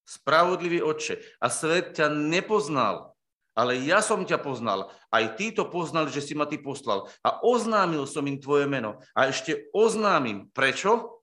spravodlivý 0.09 0.81
Otče, 0.81 1.21
a 1.37 1.53
svet 1.53 1.93
ťa 2.01 2.09
nepoznal, 2.09 3.13
ale 3.53 3.77
ja 3.83 3.99
som 3.99 4.25
ťa 4.25 4.39
poznal. 4.41 4.89
Aj 5.11 5.25
tí 5.35 5.51
to 5.51 5.67
poznali, 5.67 6.07
že 6.09 6.23
si 6.23 6.31
ma 6.31 6.47
ty 6.47 6.55
poslal. 6.55 7.11
A 7.21 7.43
oznámil 7.43 8.07
som 8.07 8.23
im 8.23 8.39
tvoje 8.39 8.65
meno. 8.71 9.03
A 9.11 9.27
ešte 9.27 9.67
oznámim. 9.75 10.47
Prečo? 10.55 11.19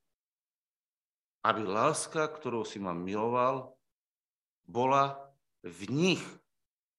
Aby 1.40 1.64
láska, 1.64 2.28
ktorou 2.28 2.68
si 2.68 2.76
ma 2.76 2.92
miloval, 2.92 3.78
bola 4.68 5.16
v 5.64 5.88
nich 5.88 6.24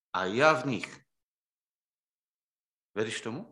a 0.09 0.25
ja 0.25 0.57
v 0.57 0.81
nich. 0.81 0.89
Veríš 2.97 3.21
tomu? 3.21 3.45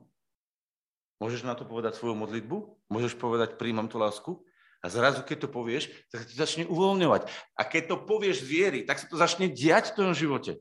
Môžeš 1.22 1.46
na 1.46 1.54
to 1.54 1.70
povedať 1.70 2.01
svoju 2.01 2.18
modlitbu? 2.18 2.58
Môžeš 2.89 3.13
povedať, 3.13 3.62
príjmam 3.62 3.86
tú 3.86 4.01
lásku? 4.01 4.42
A 4.86 4.89
zrazu, 4.94 5.25
keď 5.25 5.50
to 5.50 5.50
povieš, 5.50 5.89
tak 6.13 6.22
sa 6.22 6.27
ti 6.30 6.38
začne 6.38 6.63
uvoľňovať. 6.70 7.25
A 7.58 7.62
keď 7.65 7.89
to 7.89 8.06
povieš 8.06 8.46
z 8.46 8.50
viery, 8.54 8.80
tak 8.86 9.01
sa 9.01 9.10
to 9.10 9.18
začne 9.18 9.50
diať 9.50 9.89
v 9.89 9.96
tvojom 9.98 10.13
živote. 10.13 10.51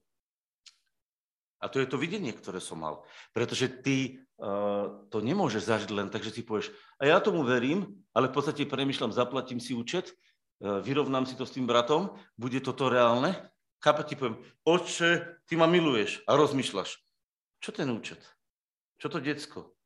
A 1.60 1.68
to 1.68 1.76
je 1.76 1.84
to 1.84 2.00
videnie, 2.00 2.32
ktoré 2.32 2.56
som 2.56 2.80
mal. 2.80 3.04
Pretože 3.36 3.68
ty 3.84 4.24
uh, 4.40 5.04
to 5.12 5.20
nemôžeš 5.20 5.68
zažiť 5.68 5.90
len 5.92 6.08
tak, 6.08 6.24
že 6.24 6.32
si 6.32 6.40
povieš, 6.40 6.72
a 6.96 7.04
ja 7.04 7.20
tomu 7.20 7.44
verím, 7.44 8.00
ale 8.16 8.32
v 8.32 8.40
podstate 8.40 8.64
premyšľam, 8.64 9.12
zaplatím 9.12 9.60
si 9.60 9.76
účet, 9.76 10.16
uh, 10.64 10.80
vyrovnám 10.80 11.28
si 11.28 11.36
to 11.36 11.44
s 11.44 11.52
tým 11.52 11.68
bratom, 11.68 12.16
bude 12.40 12.64
toto 12.64 12.88
reálne. 12.88 13.36
Chápa 13.84 14.08
ti 14.08 14.16
poviem, 14.16 14.40
oče, 14.64 15.44
ty 15.44 15.60
ma 15.60 15.68
miluješ 15.68 16.24
a 16.24 16.32
rozmýšľaš. 16.40 16.96
Čo 17.60 17.70
ten 17.76 17.92
účet? 17.92 18.24
Čo 18.96 19.12
to 19.12 19.20
decko? 19.20 19.76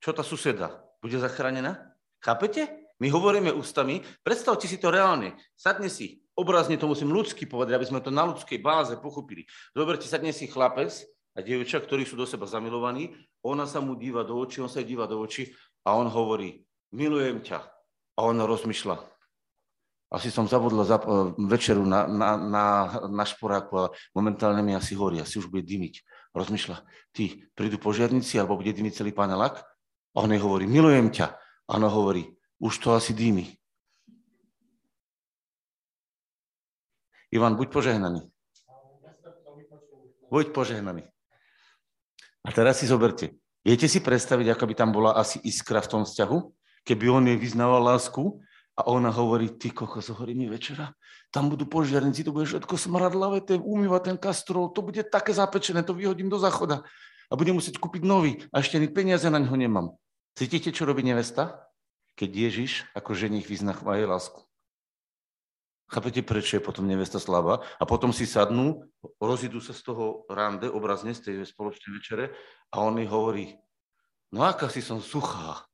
Čo 0.00 0.16
tá 0.16 0.24
suseda? 0.24 0.72
Bude 1.04 1.20
zachránená? 1.20 1.92
Chápete? 2.24 2.87
My 2.98 3.08
hovoríme 3.14 3.54
ústami, 3.54 4.02
predstavte 4.26 4.66
si 4.66 4.78
to 4.78 4.90
reálne. 4.90 5.38
Sadne 5.54 5.86
si, 5.86 6.18
obrazne 6.34 6.74
to 6.74 6.90
musím 6.90 7.14
ľudsky 7.14 7.46
povedať, 7.46 7.78
aby 7.78 7.86
sme 7.86 8.02
to 8.02 8.10
na 8.10 8.26
ľudskej 8.26 8.58
báze 8.58 8.94
pochopili. 8.98 9.46
Zoberte, 9.70 10.10
sadne 10.10 10.34
si 10.34 10.50
chlapec 10.50 10.90
a 11.34 11.38
dievča, 11.38 11.78
ktorí 11.78 12.02
sú 12.02 12.18
do 12.18 12.26
seba 12.26 12.50
zamilovaní, 12.50 13.14
ona 13.46 13.70
sa 13.70 13.78
mu 13.78 13.94
díva 13.94 14.26
do 14.26 14.34
očí, 14.34 14.58
on 14.58 14.70
sa 14.70 14.82
díva 14.82 15.06
do 15.06 15.22
očí 15.22 15.54
a 15.86 15.94
on 15.94 16.10
hovorí, 16.10 16.66
milujem 16.90 17.38
ťa. 17.38 17.62
A 18.18 18.26
ona 18.26 18.50
rozmýšľa, 18.50 18.98
asi 20.08 20.32
som 20.32 20.48
zabudla 20.48 20.88
zap- 20.88 21.08
večeru 21.36 21.84
na, 21.84 22.08
na, 22.08 22.40
na, 22.40 22.64
na 23.12 23.24
šporáku 23.28 23.72
a 23.76 23.92
momentálne 24.16 24.64
mi 24.64 24.72
asi 24.72 24.96
horí, 24.96 25.20
asi 25.20 25.36
už 25.36 25.52
bude 25.52 25.68
dymiť. 25.68 26.00
Rozmýšľa, 26.32 26.76
ty, 27.12 27.44
prídu 27.52 27.76
požiarníci 27.76 28.40
alebo 28.40 28.56
bude 28.56 28.72
dymiť 28.72 29.04
celý 29.04 29.12
panelák? 29.12 29.60
A 29.60 30.16
on 30.24 30.32
jej 30.32 30.40
hovorí, 30.40 30.64
milujem 30.64 31.12
ťa. 31.12 31.36
A 31.68 31.76
ona 31.76 31.92
hovorí, 31.92 32.24
už 32.58 32.78
to 32.78 32.94
asi 32.94 33.14
dými. 33.14 33.54
Ivan, 37.30 37.56
buď 37.56 37.68
požehnaný. 37.68 38.24
Buď 40.32 40.52
požehnaný. 40.52 41.04
A 42.44 42.48
teraz 42.52 42.80
si 42.80 42.88
zoberte. 42.88 43.36
Viete 43.64 43.84
si 43.84 44.00
predstaviť, 44.00 44.56
ako 44.56 44.64
by 44.64 44.74
tam 44.74 44.90
bola 44.96 45.12
asi 45.12 45.36
iskra 45.44 45.84
v 45.84 45.90
tom 45.92 46.02
vzťahu? 46.08 46.38
Keby 46.88 47.04
on 47.12 47.28
jej 47.28 47.36
vyznával 47.36 47.84
lásku 47.84 48.40
a 48.78 48.88
ona 48.88 49.12
hovorí, 49.12 49.52
ty 49.60 49.68
kokos, 49.68 50.08
horí 50.08 50.32
mi 50.32 50.48
večera, 50.48 50.96
tam 51.28 51.52
budú 51.52 51.68
požiarníci, 51.68 52.24
to 52.24 52.32
bude 52.32 52.48
všetko 52.48 52.80
smradlavé, 52.80 53.44
to 53.44 53.60
umýva 53.60 54.00
ten 54.00 54.16
kastrol, 54.16 54.72
to 54.72 54.80
bude 54.80 55.04
také 55.12 55.36
zapečené, 55.36 55.84
to 55.84 55.92
vyhodím 55.92 56.32
do 56.32 56.40
záchoda 56.40 56.80
a 57.28 57.32
budem 57.36 57.60
musieť 57.60 57.76
kúpiť 57.76 58.02
nový 58.08 58.40
a 58.48 58.64
ešte 58.64 58.80
ani 58.80 58.88
peniaze 58.88 59.28
na 59.28 59.36
ňo 59.36 59.52
nemám. 59.52 59.92
Cítite, 60.32 60.72
čo 60.72 60.88
robí 60.88 61.04
nevesta? 61.04 61.67
Keď 62.18 62.30
Ježiš 62.34 62.82
ako 62.98 63.14
ženich 63.14 63.46
vyznachá 63.46 63.94
jej 63.94 64.10
lásku. 64.10 64.42
Chápete, 65.88 66.20
prečo 66.20 66.58
je 66.58 66.66
potom 66.66 66.84
nevesta 66.84 67.16
slabá? 67.16 67.64
A 67.80 67.88
potom 67.88 68.12
si 68.12 68.28
sadnú, 68.28 68.84
rozidú 69.22 69.62
sa 69.62 69.72
z 69.72 69.88
toho 69.88 70.28
rande, 70.28 70.68
obrazne 70.68 71.16
z 71.16 71.24
tej 71.24 71.34
spoločnej 71.48 71.96
večere 71.96 72.24
a 72.74 72.84
on 72.84 73.00
jej 73.00 73.08
hovorí, 73.08 73.56
no 74.34 74.44
aká 74.44 74.68
si 74.68 74.84
som 74.84 75.00
suchá, 75.00 75.64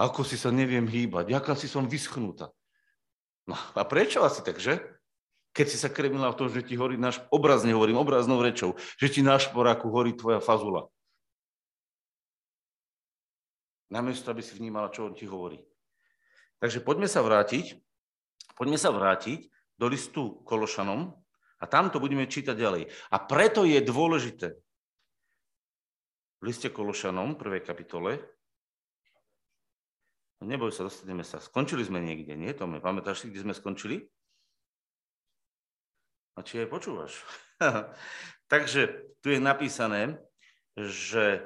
ako 0.00 0.24
si 0.24 0.40
sa 0.40 0.48
neviem 0.48 0.88
hýbať, 0.88 1.36
aká 1.36 1.52
si 1.52 1.68
som 1.68 1.84
vyschnutá. 1.84 2.48
No 3.44 3.52
a 3.76 3.82
prečo 3.84 4.24
asi 4.24 4.40
tak, 4.40 4.56
že? 4.56 4.80
Keď 5.52 5.66
si 5.66 5.76
sa 5.76 5.92
kremila 5.92 6.32
v 6.32 6.38
tom, 6.40 6.48
že 6.48 6.64
ti 6.64 6.78
horí 6.78 6.96
náš, 6.96 7.20
obrazne 7.28 7.74
hovorím, 7.74 8.00
obraznou 8.00 8.40
rečou, 8.40 8.78
že 8.96 9.12
ti 9.12 9.20
na 9.20 9.36
šporáku 9.36 9.92
horí 9.92 10.16
tvoja 10.16 10.40
fazula. 10.40 10.88
Namiesto, 13.90 14.30
aby 14.30 14.40
si 14.40 14.54
vnímala, 14.54 14.94
čo 14.94 15.10
on 15.10 15.12
ti 15.18 15.26
hovorí. 15.26 15.58
Takže 16.60 16.84
poďme 16.84 17.08
sa 17.08 17.24
vrátiť, 17.24 17.80
poďme 18.54 18.76
sa 18.76 18.92
vrátiť 18.92 19.48
do 19.80 19.88
listu 19.88 20.44
Kološanom 20.44 21.16
a 21.60 21.64
tam 21.64 21.88
to 21.88 21.96
budeme 21.96 22.28
čítať 22.28 22.52
ďalej. 22.52 22.92
A 23.12 23.16
preto 23.24 23.64
je 23.64 23.80
dôležité 23.80 24.60
v 26.40 26.42
liste 26.44 26.68
Kološanom, 26.68 27.36
prvej 27.36 27.64
kapitole, 27.64 28.20
neboj 30.40 30.72
sa, 30.72 30.88
dostaneme 30.88 31.20
sa. 31.20 31.40
Skončili 31.40 31.84
sme 31.84 32.00
niekde, 32.00 32.32
nie, 32.32 32.52
Tome? 32.56 32.80
Pamätáš 32.80 33.24
si, 33.24 33.26
kde 33.28 33.44
sme 33.44 33.54
skončili? 33.56 34.08
A 36.36 36.40
či 36.40 36.64
aj 36.64 36.72
počúvaš? 36.72 37.20
Takže 38.52 39.12
tu 39.20 39.28
je 39.28 39.40
napísané, 39.40 40.16
že 40.80 41.44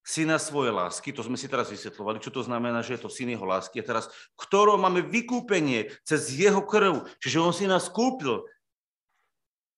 syna 0.00 0.40
svojej 0.40 0.72
lásky, 0.72 1.12
to 1.12 1.20
sme 1.20 1.36
si 1.36 1.46
teraz 1.46 1.68
vysvetlovali, 1.68 2.18
čo 2.22 2.32
to 2.32 2.40
znamená, 2.40 2.80
že 2.80 2.96
je 2.96 3.02
to 3.04 3.10
syn 3.12 3.32
jeho 3.32 3.44
lásky, 3.44 3.80
a 3.80 3.86
teraz, 3.86 4.08
ktorou 4.36 4.80
máme 4.80 5.04
vykúpenie 5.04 5.92
cez 6.02 6.32
jeho 6.32 6.64
krv, 6.64 7.04
čiže 7.20 7.38
on 7.38 7.52
si 7.52 7.68
nás 7.68 7.86
kúpil, 7.92 8.42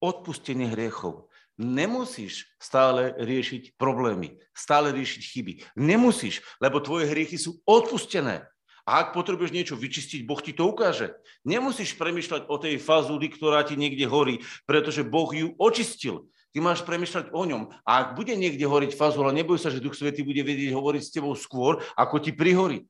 odpustenie 0.02 0.66
hriechov. 0.74 1.30
Nemusíš 1.60 2.50
stále 2.58 3.14
riešiť 3.22 3.78
problémy, 3.78 4.34
stále 4.50 4.90
riešiť 4.90 5.22
chyby. 5.22 5.52
Nemusíš, 5.78 6.42
lebo 6.58 6.82
tvoje 6.82 7.06
hriechy 7.06 7.38
sú 7.38 7.62
odpustené. 7.62 8.48
A 8.82 9.06
ak 9.06 9.14
potrebuješ 9.14 9.54
niečo 9.54 9.78
vyčistiť, 9.78 10.26
Boh 10.26 10.42
ti 10.42 10.50
to 10.50 10.66
ukáže. 10.66 11.14
Nemusíš 11.46 11.94
premyšľať 11.94 12.50
o 12.50 12.56
tej 12.58 12.82
fazuli, 12.82 13.30
ktorá 13.30 13.62
ti 13.62 13.78
niekde 13.78 14.10
horí, 14.10 14.42
pretože 14.66 15.06
Boh 15.06 15.30
ju 15.30 15.54
očistil. 15.54 16.26
Ty 16.52 16.60
máš 16.60 16.84
premyšľať 16.84 17.32
o 17.32 17.42
ňom. 17.48 17.62
A 17.88 17.90
ak 18.04 18.08
bude 18.12 18.36
niekde 18.36 18.68
horiť 18.68 18.92
fazula, 18.92 19.32
neboj 19.32 19.56
sa, 19.56 19.72
že 19.72 19.80
Duch 19.80 19.96
Svetý 19.96 20.20
bude 20.20 20.44
vedieť 20.44 20.76
hovoriť 20.76 21.02
s 21.02 21.12
tebou 21.12 21.32
skôr, 21.32 21.80
ako 21.96 22.20
ti 22.20 22.28
prihorí. 22.36 22.84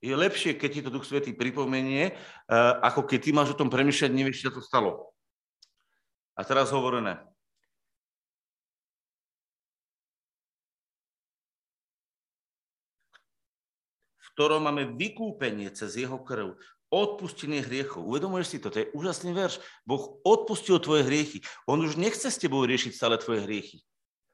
Je 0.00 0.16
lepšie, 0.16 0.56
keď 0.56 0.70
ti 0.72 0.80
to 0.80 0.90
Duch 0.90 1.04
Svetý 1.04 1.36
pripomenie, 1.36 2.16
eh, 2.16 2.72
ako 2.80 3.04
keď 3.04 3.18
ty 3.20 3.30
máš 3.36 3.52
o 3.52 3.58
tom 3.60 3.68
premyšľať, 3.68 4.10
nevieš, 4.10 4.40
čo 4.40 4.56
to 4.56 4.64
stalo. 4.64 5.12
A 6.32 6.40
teraz 6.48 6.72
hovorené. 6.72 7.20
Ktorom 14.32 14.64
máme 14.64 14.96
vykúpenie 14.96 15.68
cez 15.76 15.92
jeho 16.00 16.16
krv, 16.16 16.56
odpustenie 16.92 17.64
hriechov. 17.64 18.04
Uvedomuješ 18.04 18.46
si 18.46 18.58
to? 18.60 18.68
To 18.68 18.84
je 18.84 18.92
úžasný 18.92 19.32
verš. 19.32 19.64
Boh 19.88 20.20
odpustil 20.22 20.76
tvoje 20.76 21.08
hriechy. 21.08 21.40
On 21.64 21.80
už 21.80 21.96
nechce 21.96 22.28
s 22.28 22.36
tebou 22.36 22.60
riešiť 22.68 22.92
stále 22.92 23.16
tvoje 23.16 23.48
hriechy. 23.48 23.80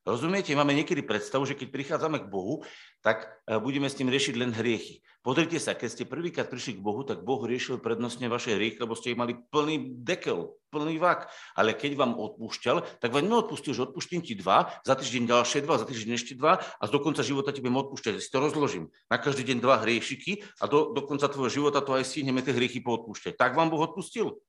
Rozumiete? 0.09 0.57
Máme 0.57 0.73
niekedy 0.73 1.05
predstavu, 1.05 1.45
že 1.45 1.53
keď 1.53 1.69
prichádzame 1.69 2.25
k 2.25 2.33
Bohu, 2.33 2.65
tak 3.05 3.29
e, 3.45 3.61
budeme 3.61 3.93
s 3.93 4.00
ním 4.00 4.09
riešiť 4.09 4.41
len 4.41 4.57
hriechy. 4.57 5.05
Pozrite 5.21 5.61
sa, 5.61 5.77
keď 5.77 5.88
ste 5.93 6.05
prvýkrát 6.09 6.49
prišli 6.49 6.81
k 6.81 6.85
Bohu, 6.85 7.05
tak 7.05 7.29
Boh 7.29 7.45
riešil 7.45 7.77
prednostne 7.77 8.25
vaše 8.33 8.57
hriechy, 8.57 8.81
lebo 8.81 8.97
ste 8.97 9.12
ich 9.12 9.21
mali 9.21 9.37
plný 9.37 10.00
dekel, 10.00 10.57
plný 10.73 10.97
vak. 10.97 11.29
Ale 11.53 11.77
keď 11.77 12.00
vám 12.00 12.17
odpúšťal, 12.17 13.05
tak 13.05 13.12
vám 13.12 13.29
neodpustil, 13.29 13.77
že 13.77 13.85
odpustím 13.85 14.25
ti 14.25 14.33
dva, 14.33 14.73
za 14.81 14.97
týždeň 14.97 15.29
ďalšie 15.29 15.61
dva, 15.69 15.77
za 15.77 15.85
týždeň 15.85 16.17
ešte 16.17 16.41
dva 16.41 16.57
a 16.57 16.85
do 16.88 16.99
konca 17.05 17.21
života 17.21 17.53
ti 17.53 17.61
budem 17.61 17.77
odpúšťať. 17.77 18.25
Si 18.25 18.33
to 18.33 18.41
rozložím. 18.41 18.88
Na 19.12 19.21
každý 19.21 19.45
deň 19.45 19.61
dva 19.61 19.85
hriešiky 19.85 20.41
a 20.65 20.73
do, 20.73 20.97
do 20.97 21.05
konca 21.05 21.29
tvojho 21.29 21.53
života 21.53 21.85
to 21.85 21.93
aj 21.93 22.09
stihneme 22.09 22.41
tie 22.41 22.57
hriechy 22.57 22.81
poodpúšťať. 22.81 23.37
Tak 23.37 23.53
vám 23.53 23.69
Boh 23.69 23.85
odpustil? 23.85 24.41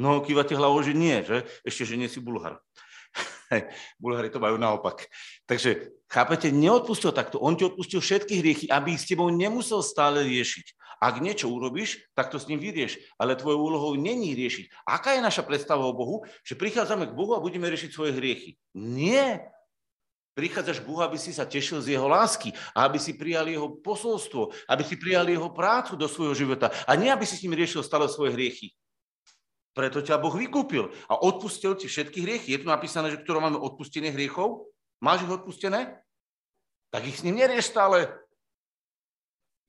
No, 0.00 0.24
kývate 0.24 0.56
hlavou, 0.56 0.80
že 0.80 0.96
nie, 0.96 1.20
že? 1.20 1.44
Ešte, 1.68 1.84
že 1.84 2.00
nie 2.00 2.08
si 2.08 2.16
bulhar. 2.16 2.64
Bulhári 4.00 4.30
to 4.30 4.40
majú 4.40 4.56
naopak. 4.56 5.06
Takže, 5.44 5.92
chápete, 6.08 6.48
neodpustil 6.52 7.12
takto. 7.12 7.40
On 7.40 7.56
ti 7.56 7.64
odpustil 7.64 8.00
všetky 8.00 8.34
hriechy, 8.40 8.66
aby 8.72 8.96
s 8.96 9.08
tebou 9.08 9.28
nemusel 9.28 9.84
stále 9.84 10.24
riešiť. 10.24 10.78
Ak 11.02 11.18
niečo 11.18 11.50
urobíš, 11.50 11.98
tak 12.14 12.30
to 12.30 12.38
s 12.38 12.46
ním 12.46 12.62
vyrieš. 12.62 13.02
Ale 13.18 13.34
tvojou 13.34 13.58
úlohou 13.58 13.98
není 13.98 14.38
riešiť. 14.38 14.86
Aká 14.86 15.18
je 15.18 15.26
naša 15.26 15.42
predstava 15.42 15.82
o 15.82 15.96
Bohu? 15.96 16.22
Že 16.46 16.54
prichádzame 16.54 17.10
k 17.10 17.16
Bohu 17.18 17.34
a 17.34 17.42
budeme 17.42 17.66
riešiť 17.66 17.90
svoje 17.90 18.14
hriechy. 18.14 18.54
Nie. 18.78 19.50
Prichádzaš 20.32 20.80
k 20.80 20.88
Bohu, 20.88 21.02
aby 21.02 21.18
si 21.20 21.34
sa 21.34 21.44
tešil 21.44 21.82
z 21.84 21.98
jeho 21.98 22.08
lásky 22.08 22.56
a 22.72 22.88
aby 22.88 22.96
si 22.96 23.12
prijal 23.18 23.50
jeho 23.50 23.68
posolstvo, 23.84 24.54
aby 24.64 24.80
si 24.80 24.96
prijal 24.96 25.28
jeho 25.28 25.52
prácu 25.52 25.92
do 25.92 26.08
svojho 26.08 26.32
života 26.32 26.72
a 26.88 26.96
nie, 26.96 27.12
aby 27.12 27.28
si 27.28 27.36
s 27.36 27.44
ním 27.44 27.52
riešil 27.52 27.84
stále 27.84 28.08
svoje 28.08 28.32
hriechy. 28.32 28.72
Preto 29.72 30.04
ťa 30.04 30.20
Boh 30.20 30.32
vykúpil 30.32 30.92
a 31.08 31.16
odpustil 31.16 31.72
ti 31.80 31.88
všetky 31.88 32.20
hriechy. 32.20 32.52
Je 32.52 32.60
tu 32.60 32.68
napísané, 32.68 33.08
že 33.08 33.24
ktoré 33.24 33.40
máme 33.40 33.56
odpustenie 33.56 34.12
hriechov? 34.12 34.68
Máš 35.00 35.24
ich 35.24 35.32
odpustené? 35.32 35.96
Tak 36.92 37.08
ich 37.08 37.16
s 37.16 37.24
ním 37.24 37.40
nerieš 37.40 37.72
stále. 37.72 38.12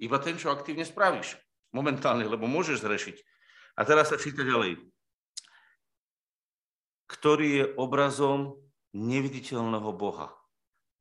Iba 0.03 0.19
ten, 0.19 0.36
čo 0.36 0.51
aktívne 0.51 0.83
spravíš. 0.83 1.39
Momentálne, 1.72 2.27
lebo 2.27 2.51
môžeš 2.51 2.83
zrešiť. 2.83 3.17
A 3.79 3.88
teraz 3.88 4.12
sa 4.12 4.19
číta 4.19 4.43
ďalej. 4.43 4.83
Ktorý 7.07 7.48
je 7.63 7.65
obrazom 7.79 8.60
neviditeľného 8.91 9.89
Boha 9.95 10.42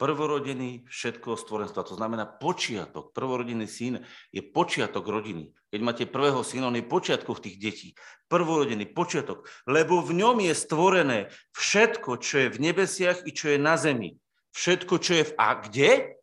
prvorodený 0.03 0.83
všetkého 0.91 1.39
stvorenstva. 1.39 1.87
To 1.87 1.95
znamená 1.95 2.27
počiatok. 2.27 3.15
Prvorodený 3.15 3.71
syn 3.71 4.03
je 4.35 4.43
počiatok 4.43 5.07
rodiny. 5.07 5.55
Keď 5.71 5.79
máte 5.79 6.11
prvého 6.11 6.43
syna, 6.43 6.75
on 6.75 6.75
je 6.75 6.83
počiatok 6.83 7.39
tých 7.39 7.63
detí. 7.63 7.89
Prvorodený 8.27 8.91
počiatok. 8.91 9.47
Lebo 9.71 10.03
v 10.03 10.19
ňom 10.19 10.43
je 10.43 10.59
stvorené 10.59 11.19
všetko, 11.55 12.19
čo 12.19 12.35
je 12.43 12.49
v 12.51 12.59
nebesiach 12.59 13.23
i 13.23 13.31
čo 13.31 13.55
je 13.55 13.63
na 13.63 13.79
zemi. 13.79 14.19
Všetko, 14.51 14.95
čo 14.99 15.23
je 15.23 15.25
v... 15.31 15.33
A 15.39 15.63
kde? 15.63 16.19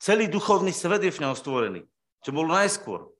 Celý 0.00 0.32
duchovný 0.32 0.72
svet 0.72 1.04
je 1.04 1.12
v 1.12 1.20
ňom 1.20 1.36
stvorený. 1.36 1.84
Čo 2.24 2.32
bolo 2.32 2.56
najskôr. 2.56 3.12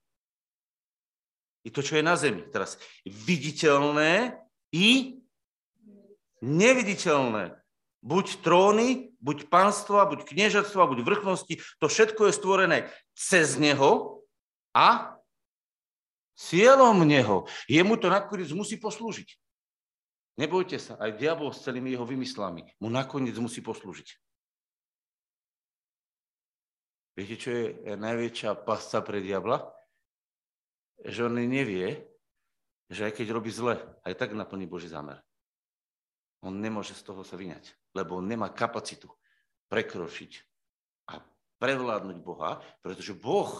I 1.60 1.68
to, 1.68 1.84
čo 1.84 2.00
je 2.00 2.08
na 2.08 2.16
zemi. 2.16 2.48
Teraz 2.48 2.80
viditeľné 3.04 4.40
i 4.72 5.20
neviditeľné. 6.40 7.60
Buď 8.00 8.40
tróny, 8.40 9.09
buď 9.20 9.52
pánstva, 9.52 10.08
buď 10.08 10.24
kniežatstva, 10.26 10.88
buď 10.90 11.00
vrchnosti, 11.04 11.54
to 11.78 11.86
všetko 11.86 12.28
je 12.28 12.32
stvorené 12.32 12.78
cez 13.12 13.60
neho 13.60 14.24
a 14.72 15.16
cieľom 16.40 17.04
neho. 17.04 17.44
Jemu 17.68 18.00
to 18.00 18.08
nakoniec 18.08 18.48
musí 18.56 18.80
poslúžiť. 18.80 19.36
Nebojte 20.40 20.80
sa, 20.80 20.96
aj 20.96 21.20
diabol 21.20 21.52
s 21.52 21.60
celými 21.60 21.92
jeho 21.92 22.08
vymyslami 22.08 22.64
mu 22.80 22.88
nakoniec 22.88 23.36
musí 23.36 23.60
poslúžiť. 23.60 24.08
Viete, 27.20 27.36
čo 27.36 27.50
je 27.52 27.64
najväčšia 27.92 28.64
pasca 28.64 29.04
pre 29.04 29.20
diabla? 29.20 29.68
Že 31.04 31.28
on 31.28 31.36
nevie, 31.44 32.08
že 32.88 33.04
aj 33.04 33.20
keď 33.20 33.26
robí 33.36 33.52
zle, 33.52 33.76
aj 34.00 34.16
tak 34.16 34.32
naplní 34.32 34.64
Boží 34.64 34.88
zámer. 34.88 35.20
On 36.40 36.56
nemôže 36.56 36.96
z 36.96 37.04
toho 37.04 37.20
sa 37.20 37.36
vyňať, 37.36 37.76
lebo 37.94 38.22
nemá 38.22 38.50
kapacitu 38.50 39.10
prekročiť 39.70 40.32
a 41.10 41.22
prevládnuť 41.58 42.18
Boha, 42.22 42.62
pretože 42.82 43.14
Boh 43.14 43.50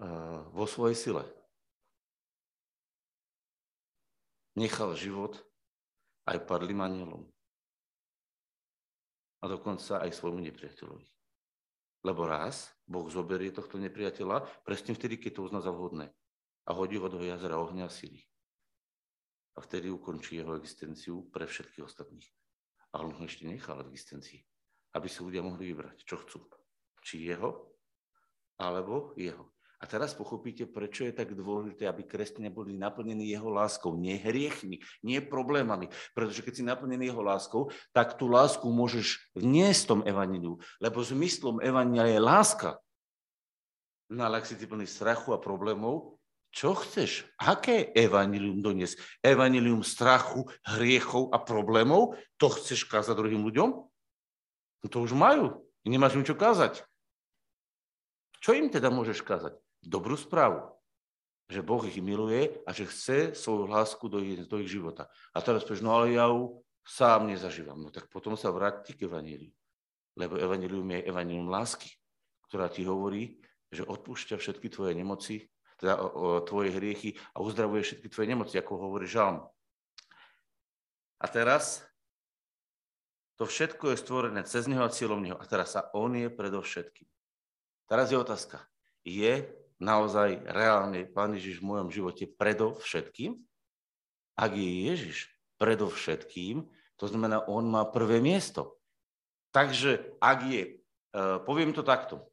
uh, 0.00 0.44
vo 0.52 0.64
svojej 0.68 0.96
sile 0.96 1.24
nechal 4.56 4.94
život 4.96 5.40
aj 6.24 6.44
padlým 6.48 6.80
anielom. 6.80 7.22
A 9.44 9.48
dokonca 9.50 10.00
aj 10.00 10.16
svojmu 10.16 10.40
nepriateľovi. 10.40 11.04
Lebo 12.04 12.24
raz 12.24 12.72
Boh 12.88 13.04
zoberie 13.12 13.52
tohto 13.52 13.76
nepriateľa 13.76 14.64
presne 14.64 14.96
vtedy, 14.96 15.20
keď 15.20 15.40
to 15.40 15.44
uzná 15.48 15.60
za 15.60 15.72
vhodné 15.72 16.08
a 16.64 16.70
hodí 16.72 16.96
ho 16.96 17.08
do 17.12 17.20
jazera 17.20 17.60
ohňa 17.60 17.88
a 17.88 17.92
síly 17.92 18.24
a 19.54 19.58
vtedy 19.62 19.90
ukončí 19.90 20.42
jeho 20.42 20.58
existenciu 20.58 21.30
pre 21.30 21.46
všetkých 21.46 21.86
ostatných. 21.86 22.26
Ale 22.94 23.10
on 23.10 23.14
ho 23.14 23.24
ešte 23.26 23.46
nechal 23.46 23.82
v 23.82 23.90
existencii, 23.90 24.42
aby 24.98 25.06
si 25.10 25.22
ľudia 25.22 25.42
mohli 25.42 25.70
vybrať, 25.70 26.02
čo 26.06 26.18
chcú. 26.22 26.46
Či 27.02 27.30
jeho, 27.30 27.74
alebo 28.58 29.14
jeho. 29.18 29.54
A 29.82 29.84
teraz 29.84 30.16
pochopíte, 30.16 30.64
prečo 30.64 31.04
je 31.04 31.12
tak 31.12 31.36
dôležité, 31.36 31.84
aby 31.84 32.08
kresťania 32.08 32.48
boli 32.48 32.72
naplnení 32.72 33.28
jeho 33.28 33.52
láskou, 33.52 33.92
nie 34.00 34.16
hriechmi, 34.16 34.80
nie 35.04 35.20
problémami. 35.20 35.92
Pretože 36.16 36.40
keď 36.40 36.52
si 36.56 36.64
naplnený 36.64 37.12
jeho 37.12 37.20
láskou, 37.20 37.68
tak 37.92 38.16
tú 38.16 38.32
lásku 38.32 38.64
môžeš 38.64 39.20
vniesť 39.36 39.82
tom 39.84 40.00
evaniliu, 40.08 40.56
lebo 40.80 41.04
zmyslom 41.04 41.60
evanilia 41.60 42.16
je 42.16 42.20
láska. 42.22 42.70
No 44.08 44.24
ale 44.24 44.40
ak 44.40 44.48
si 44.48 44.56
ty 44.56 44.64
plný 44.64 44.88
strachu 44.88 45.36
a 45.36 45.42
problémov, 45.42 46.13
čo 46.54 46.78
chceš? 46.78 47.26
Aké 47.42 47.90
evanilium 47.98 48.62
doniesť? 48.62 49.02
Evanilium 49.26 49.82
strachu, 49.82 50.46
hriechov 50.62 51.34
a 51.34 51.42
problémov? 51.42 52.14
To 52.38 52.46
chceš 52.46 52.86
kázať 52.86 53.18
druhým 53.18 53.42
ľuďom? 53.42 53.70
No 53.74 54.86
to 54.86 55.02
už 55.02 55.18
majú. 55.18 55.66
Nemáš 55.82 56.14
im 56.14 56.22
čo 56.22 56.38
kázať. 56.38 56.86
Čo 58.38 58.54
im 58.54 58.70
teda 58.70 58.86
môžeš 58.86 59.26
kázať? 59.26 59.58
Dobrú 59.82 60.14
správu. 60.14 60.62
Že 61.50 61.66
Boh 61.66 61.82
ich 61.90 61.98
miluje 61.98 62.54
a 62.62 62.70
že 62.70 62.86
chce 62.86 63.34
svoju 63.34 63.66
lásku 63.66 64.06
do 64.06 64.22
ich, 64.22 64.46
do 64.46 64.62
ich 64.62 64.70
života. 64.70 65.10
A 65.34 65.42
teraz 65.42 65.66
povieš, 65.66 65.82
no 65.82 65.90
ale 65.90 66.14
ja 66.14 66.30
ju 66.30 66.62
sám 66.86 67.34
nezažívam. 67.34 67.82
No 67.82 67.90
tak 67.90 68.06
potom 68.06 68.38
sa 68.38 68.54
vráti 68.54 68.94
k 68.94 69.10
evaníliu. 69.10 69.50
Lebo 70.14 70.38
evanílium 70.38 70.86
je 70.86 71.10
evanílium 71.10 71.50
lásky, 71.50 71.90
ktorá 72.46 72.70
ti 72.70 72.86
hovorí, 72.86 73.42
že 73.74 73.82
odpúšťa 73.82 74.38
všetky 74.38 74.70
tvoje 74.70 74.94
nemoci, 74.94 75.50
teda 75.84 76.00
o, 76.00 76.08
o 76.08 76.28
tvoje 76.40 76.72
hriechy 76.72 77.12
a 77.36 77.44
uzdravuje 77.44 77.84
všetky 77.84 78.08
tvoje 78.08 78.32
nemoci, 78.32 78.56
ako 78.56 78.88
hovorí 78.88 79.04
Žalm. 79.04 79.44
A 81.20 81.26
teraz 81.28 81.84
to 83.36 83.44
všetko 83.44 83.92
je 83.92 84.00
stvorené 84.00 84.40
cez 84.48 84.64
neho 84.64 84.80
a 84.80 84.88
cieľom 84.88 85.20
neho. 85.20 85.36
A 85.36 85.44
teraz 85.44 85.76
sa 85.76 85.92
on 85.92 86.16
je 86.16 86.32
predovšetkým. 86.32 87.04
Teraz 87.84 88.08
je 88.08 88.16
otázka. 88.16 88.64
Je 89.04 89.44
naozaj 89.76 90.40
reálne 90.48 91.04
Pán 91.04 91.36
Ježiš 91.36 91.60
v 91.60 91.68
mojom 91.68 91.92
živote 91.92 92.24
predovšetkým? 92.24 93.36
Ak 94.40 94.56
je 94.56 94.70
Ježiš 94.88 95.28
predovšetkým, 95.60 96.64
to 96.96 97.04
znamená, 97.04 97.44
on 97.44 97.68
má 97.68 97.84
prvé 97.84 98.24
miesto. 98.24 98.80
Takže 99.52 100.16
ak 100.22 100.38
je, 100.48 100.64
e, 100.66 100.74
poviem 101.44 101.76
to 101.76 101.84
takto, 101.84 102.22
e, 102.22 102.24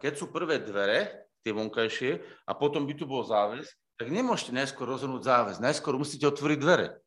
keď 0.00 0.12
sú 0.16 0.28
prvé 0.28 0.60
dvere, 0.60 1.25
tie 1.46 1.54
vonkajšie, 1.54 2.18
a 2.50 2.52
potom 2.58 2.82
by 2.82 2.94
tu 2.98 3.06
bol 3.06 3.22
záväz, 3.22 3.70
tak 3.94 4.10
nemôžete 4.10 4.50
najskôr 4.50 4.90
rozhodnúť 4.90 5.22
záväz. 5.22 5.56
Najskôr 5.62 5.94
musíte 5.94 6.26
otvoriť 6.26 6.58
dvere. 6.58 6.98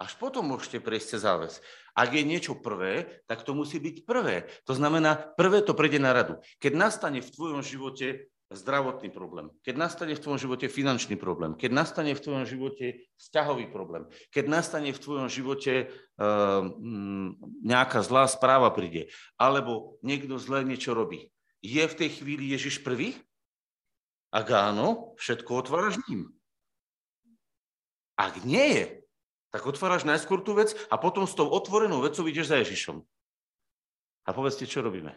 Až 0.00 0.18
potom 0.18 0.50
môžete 0.50 0.82
prejsť 0.82 1.06
cez 1.14 1.20
záväz. 1.22 1.52
Ak 1.94 2.10
je 2.10 2.26
niečo 2.26 2.58
prvé, 2.58 3.22
tak 3.30 3.46
to 3.46 3.54
musí 3.54 3.78
byť 3.78 4.02
prvé. 4.02 4.50
To 4.66 4.74
znamená, 4.74 5.14
prvé 5.38 5.62
to 5.62 5.76
prejde 5.76 6.02
na 6.02 6.10
radu. 6.10 6.42
Keď 6.58 6.74
nastane 6.74 7.22
v 7.22 7.30
tvojom 7.30 7.62
živote 7.62 8.26
zdravotný 8.50 9.14
problém, 9.14 9.50
keď 9.62 9.74
nastane 9.78 10.18
v 10.18 10.22
tvojom 10.22 10.38
živote 10.42 10.66
finančný 10.66 11.14
problém, 11.14 11.54
keď 11.54 11.70
nastane 11.70 12.12
v 12.12 12.22
tvojom 12.22 12.44
živote 12.44 13.06
vzťahový 13.16 13.70
problém, 13.70 14.10
keď 14.34 14.44
nastane 14.50 14.90
v 14.90 15.00
tvojom 15.00 15.28
živote 15.30 15.88
uh, 16.18 16.66
nejaká 17.62 18.02
zlá 18.02 18.26
správa 18.26 18.70
príde, 18.74 19.10
alebo 19.38 19.96
niekto 20.02 20.38
zle 20.42 20.66
niečo 20.66 20.92
robí, 20.92 21.30
je 21.64 21.82
v 21.86 21.94
tej 21.96 22.20
chvíli 22.20 22.52
Ježiš 22.52 22.84
prvý? 22.84 23.16
Ak 24.34 24.50
áno, 24.50 25.14
všetko 25.14 25.62
otváraš 25.62 26.02
ním. 26.10 26.34
Ak 28.18 28.42
nie 28.42 28.66
je, 28.74 28.84
tak 29.54 29.62
otváraš 29.62 30.02
najskôr 30.02 30.42
tú 30.42 30.58
vec 30.58 30.74
a 30.90 30.98
potom 30.98 31.22
s 31.22 31.38
tou 31.38 31.46
otvorenou 31.46 32.02
vecou 32.02 32.26
ideš 32.26 32.50
za 32.50 32.58
Ježišom. 32.58 32.98
A 34.26 34.30
povedzte, 34.34 34.66
čo 34.66 34.82
robíme. 34.82 35.14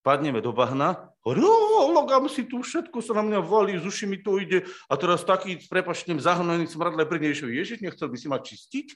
Padneme 0.00 0.40
do 0.40 0.56
bahna, 0.56 1.12
hovorí, 1.20 1.44
logám 1.92 2.28
si 2.32 2.48
tu, 2.48 2.64
všetko 2.64 3.04
sa 3.04 3.16
na 3.20 3.24
mňa 3.24 3.40
valí, 3.44 3.76
z 3.76 3.84
uši 3.88 4.04
mi 4.08 4.20
to 4.20 4.36
ide 4.40 4.64
a 4.88 4.94
teraz 5.00 5.24
taký, 5.24 5.60
s 5.60 5.68
prepačným, 5.68 6.20
zahnaný 6.20 6.68
smradle 6.68 7.04
pri 7.04 7.20
Ježišovi. 7.28 7.52
Ježiš, 7.56 7.78
nechcel 7.84 8.08
by 8.08 8.16
si 8.16 8.28
ma 8.28 8.40
čistiť? 8.40 8.88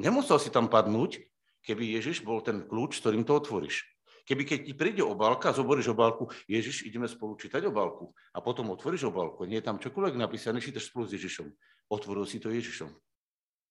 Nemusel 0.00 0.40
si 0.40 0.48
tam 0.48 0.72
padnúť, 0.72 1.20
keby 1.64 2.00
Ježiš 2.00 2.24
bol 2.24 2.40
ten 2.40 2.64
kľúč, 2.64 3.00
ktorým 3.00 3.24
to 3.28 3.36
otvoríš. 3.36 3.84
Keby 4.24 4.42
keď 4.46 4.58
ti 4.66 4.72
príde 4.74 5.02
obálka, 5.04 5.54
zoboríš 5.54 5.92
obálku, 5.92 6.28
Ježiš, 6.46 6.86
ideme 6.86 7.06
spolu 7.10 7.36
čítať 7.36 7.66
obálku 7.66 8.12
a 8.34 8.38
potom 8.40 8.70
otvoríš 8.72 9.08
obálku. 9.08 9.44
Nie 9.44 9.60
je 9.60 9.68
tam 9.68 9.80
čokoľvek 9.80 10.14
napísané, 10.18 10.58
čítaš 10.58 10.88
spolu 10.88 11.08
s 11.08 11.14
Ježišom. 11.16 11.46
Otvoril 11.90 12.26
si 12.28 12.38
to 12.38 12.52
Ježišom. 12.52 12.90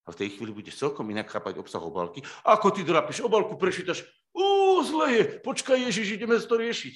A 0.06 0.10
v 0.10 0.20
tej 0.26 0.30
chvíli 0.34 0.50
budeš 0.50 0.82
celkom 0.82 1.06
inak 1.14 1.30
chápať 1.30 1.62
obsah 1.62 1.84
obálky. 1.84 2.26
Ako 2.42 2.74
ty 2.74 2.82
drapíš 2.82 3.22
obálku, 3.22 3.60
prečítaš, 3.62 4.08
ú, 4.34 4.82
zle 4.82 5.08
je, 5.14 5.24
počkaj 5.46 5.86
Ježiš, 5.86 6.18
ideme 6.18 6.40
to 6.42 6.56
riešiť. 6.58 6.96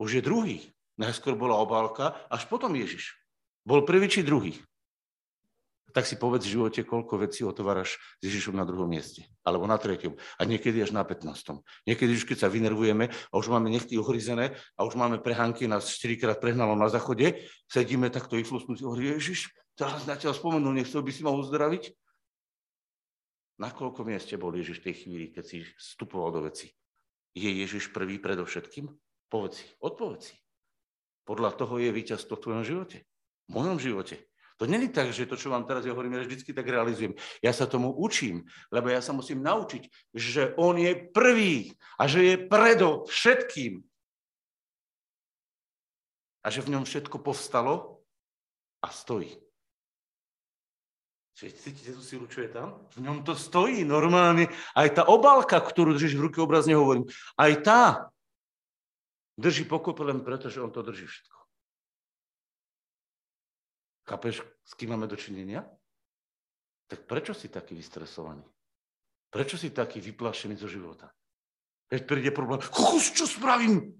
Už 0.00 0.16
je 0.16 0.22
druhý. 0.24 0.72
Najskôr 0.96 1.36
bola 1.36 1.56
obálka, 1.60 2.16
až 2.28 2.44
potom 2.48 2.72
Ježiš. 2.76 3.16
Bol 3.64 3.84
prvý 3.84 4.08
či 4.08 4.24
druhý? 4.24 4.56
Tak 5.90 6.06
si 6.06 6.14
povedz 6.16 6.46
v 6.46 6.58
živote, 6.58 6.80
koľko 6.86 7.22
vecí 7.26 7.42
otváraš 7.42 7.98
s 8.18 8.22
Ježišom 8.22 8.54
na 8.54 8.64
druhom 8.64 8.86
mieste, 8.86 9.26
alebo 9.42 9.66
na 9.66 9.76
treťom, 9.76 10.14
a 10.14 10.42
niekedy 10.46 10.80
až 10.80 10.94
na 10.94 11.02
15. 11.02 11.62
Niekedy 11.86 12.10
už 12.14 12.24
keď 12.26 12.46
sa 12.46 12.48
vynervujeme 12.48 13.10
a 13.10 13.34
už 13.34 13.50
máme 13.50 13.68
nechty 13.68 13.98
ohryzené 13.98 14.54
a 14.78 14.86
už 14.86 14.94
máme 14.94 15.18
prehánky, 15.18 15.66
nás 15.66 15.90
4 15.90 16.16
krát 16.16 16.38
prehnalo 16.38 16.78
na 16.78 16.86
záchode, 16.86 17.42
sedíme 17.66 18.08
takto 18.08 18.38
i 18.38 18.46
flusnúci, 18.46 18.86
hovorí, 18.86 19.12
Ježiš, 19.18 19.50
teraz 19.74 20.06
na 20.06 20.14
teba 20.14 20.32
spomenul, 20.32 20.72
nechcel 20.72 21.02
by 21.02 21.10
si 21.10 21.22
ma 21.26 21.34
uzdraviť? 21.34 21.90
Na 23.60 23.68
koľko 23.68 24.08
mieste 24.08 24.40
bol 24.40 24.56
Ježiš 24.56 24.80
v 24.80 24.86
tej 24.88 24.94
chvíli, 25.04 25.26
keď 25.28 25.44
si 25.44 25.56
vstupoval 25.76 26.32
do 26.32 26.40
veci? 26.48 26.72
Je 27.36 27.50
Ježiš 27.50 27.92
prvý 27.92 28.16
predovšetkým? 28.16 28.88
Povedz 29.28 29.60
si, 29.60 29.66
odpovedz 29.84 30.32
si. 30.32 30.36
Podľa 31.28 31.54
toho 31.54 31.76
je 31.76 31.92
víťazstvo 31.92 32.40
v 32.40 32.42
tvojom 32.42 32.64
živote. 32.64 33.04
V 33.46 33.50
mojom 33.54 33.78
živote. 33.78 34.29
To 34.60 34.68
není 34.68 34.92
tak, 34.92 35.08
že 35.08 35.24
to, 35.24 35.40
čo 35.40 35.48
vám 35.48 35.64
teraz 35.64 35.88
ja 35.88 35.96
hovorím, 35.96 36.20
ja 36.20 36.28
vždycky 36.28 36.52
tak 36.52 36.68
realizujem. 36.68 37.16
Ja 37.40 37.48
sa 37.48 37.64
tomu 37.64 37.96
učím, 37.96 38.44
lebo 38.68 38.92
ja 38.92 39.00
sa 39.00 39.16
musím 39.16 39.40
naučiť, 39.40 40.12
že 40.12 40.52
on 40.60 40.76
je 40.76 40.92
prvý 41.00 41.72
a 41.96 42.04
že 42.04 42.20
je 42.28 42.36
predo 42.36 43.08
všetkým. 43.08 43.80
A 46.44 46.52
že 46.52 46.60
v 46.60 46.76
ňom 46.76 46.84
všetko 46.84 47.24
povstalo 47.24 48.04
a 48.84 48.92
stojí. 48.92 49.32
Cítite 51.40 51.96
tú 51.96 52.04
silu, 52.04 52.28
čo 52.28 52.44
je 52.44 52.52
tam? 52.52 52.84
V 52.92 53.00
ňom 53.00 53.24
to 53.24 53.32
stojí 53.32 53.80
normálne. 53.80 54.52
Aj 54.76 54.92
tá 54.92 55.08
obálka, 55.08 55.56
ktorú 55.56 55.96
držíš 55.96 56.20
v 56.20 56.28
ruke, 56.28 56.36
obrazne 56.44 56.76
hovorím, 56.76 57.08
aj 57.40 57.52
tá 57.64 57.82
drží 59.40 59.64
pokope 59.64 60.04
len 60.04 60.20
preto, 60.20 60.52
že 60.52 60.60
on 60.60 60.68
to 60.68 60.84
drží 60.84 61.08
všetko. 61.08 61.39
Chápeš, 64.10 64.42
s 64.66 64.74
kým 64.74 64.90
máme 64.90 65.06
dočinenia? 65.06 65.62
Tak 66.90 67.06
prečo 67.06 67.30
si 67.30 67.46
taký 67.46 67.78
vystresovaný? 67.78 68.42
Prečo 69.30 69.54
si 69.54 69.70
taký 69.70 70.02
vyplašený 70.02 70.58
zo 70.58 70.66
života? 70.66 71.14
Keď 71.86 72.10
príde 72.10 72.34
problém, 72.34 72.58
Kuchus, 72.58 73.14
čo 73.14 73.30
spravím? 73.30 73.94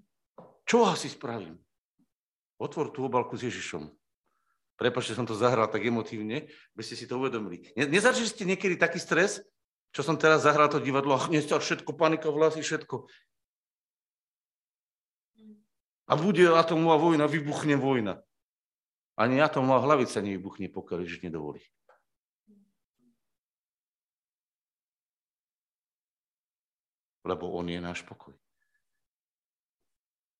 Čo 0.67 0.91
asi 0.91 1.07
spravím? 1.07 1.55
Otvor 2.59 2.91
tú 2.91 3.07
obalku 3.07 3.39
s 3.39 3.47
Ježišom. 3.47 3.87
Prepačte, 4.75 5.15
som 5.15 5.23
to 5.23 5.31
zahral 5.31 5.71
tak 5.71 5.87
emotívne, 5.87 6.51
by 6.75 6.83
ste 6.83 6.99
si 6.99 7.07
to 7.07 7.15
uvedomili. 7.15 7.71
Ne, 7.79 7.87
nezažili 7.87 8.27
ste 8.27 8.43
niekedy 8.43 8.75
taký 8.75 8.99
stres, 8.99 9.39
čo 9.95 10.03
som 10.03 10.19
teraz 10.19 10.43
zahral 10.43 10.67
to 10.67 10.83
divadlo, 10.83 11.15
dnes 11.31 11.47
všetko, 11.47 11.95
panika, 11.95 12.27
vlasy, 12.27 12.59
všetko. 12.59 13.07
A 16.11 16.13
bude 16.19 16.43
atomová 16.51 16.99
vojna, 16.99 17.31
vybuchne 17.31 17.79
vojna. 17.79 18.19
Ani 19.21 19.37
na 19.37 19.45
tom 19.45 19.69
hlavica 19.69 20.17
nevybuchne, 20.17 20.73
pokiaľ 20.73 21.05
Ježiš 21.05 21.21
nedovolí. 21.21 21.61
Lebo 27.21 27.53
on 27.53 27.69
je 27.69 27.77
náš 27.77 28.01
pokoj, 28.01 28.33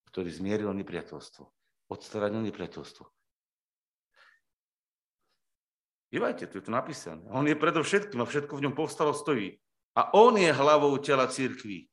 ktorý 0.09 0.33
zmieril 0.33 0.73
nepriateľstvo, 0.81 1.45
odstranil 1.93 2.41
nepriateľstvo. 2.41 3.05
Dívajte, 6.09 6.49
tu 6.49 6.57
je 6.57 6.65
to 6.65 6.73
napísané. 6.73 7.21
On 7.29 7.45
je 7.45 7.53
predovšetkým 7.53 8.17
a 8.17 8.25
všetko 8.25 8.57
v 8.57 8.63
ňom 8.65 8.73
povstalo 8.73 9.13
stojí. 9.13 9.61
A 9.93 10.09
on 10.17 10.33
je 10.41 10.49
hlavou 10.49 10.97
tela 10.97 11.29
církvy, 11.29 11.85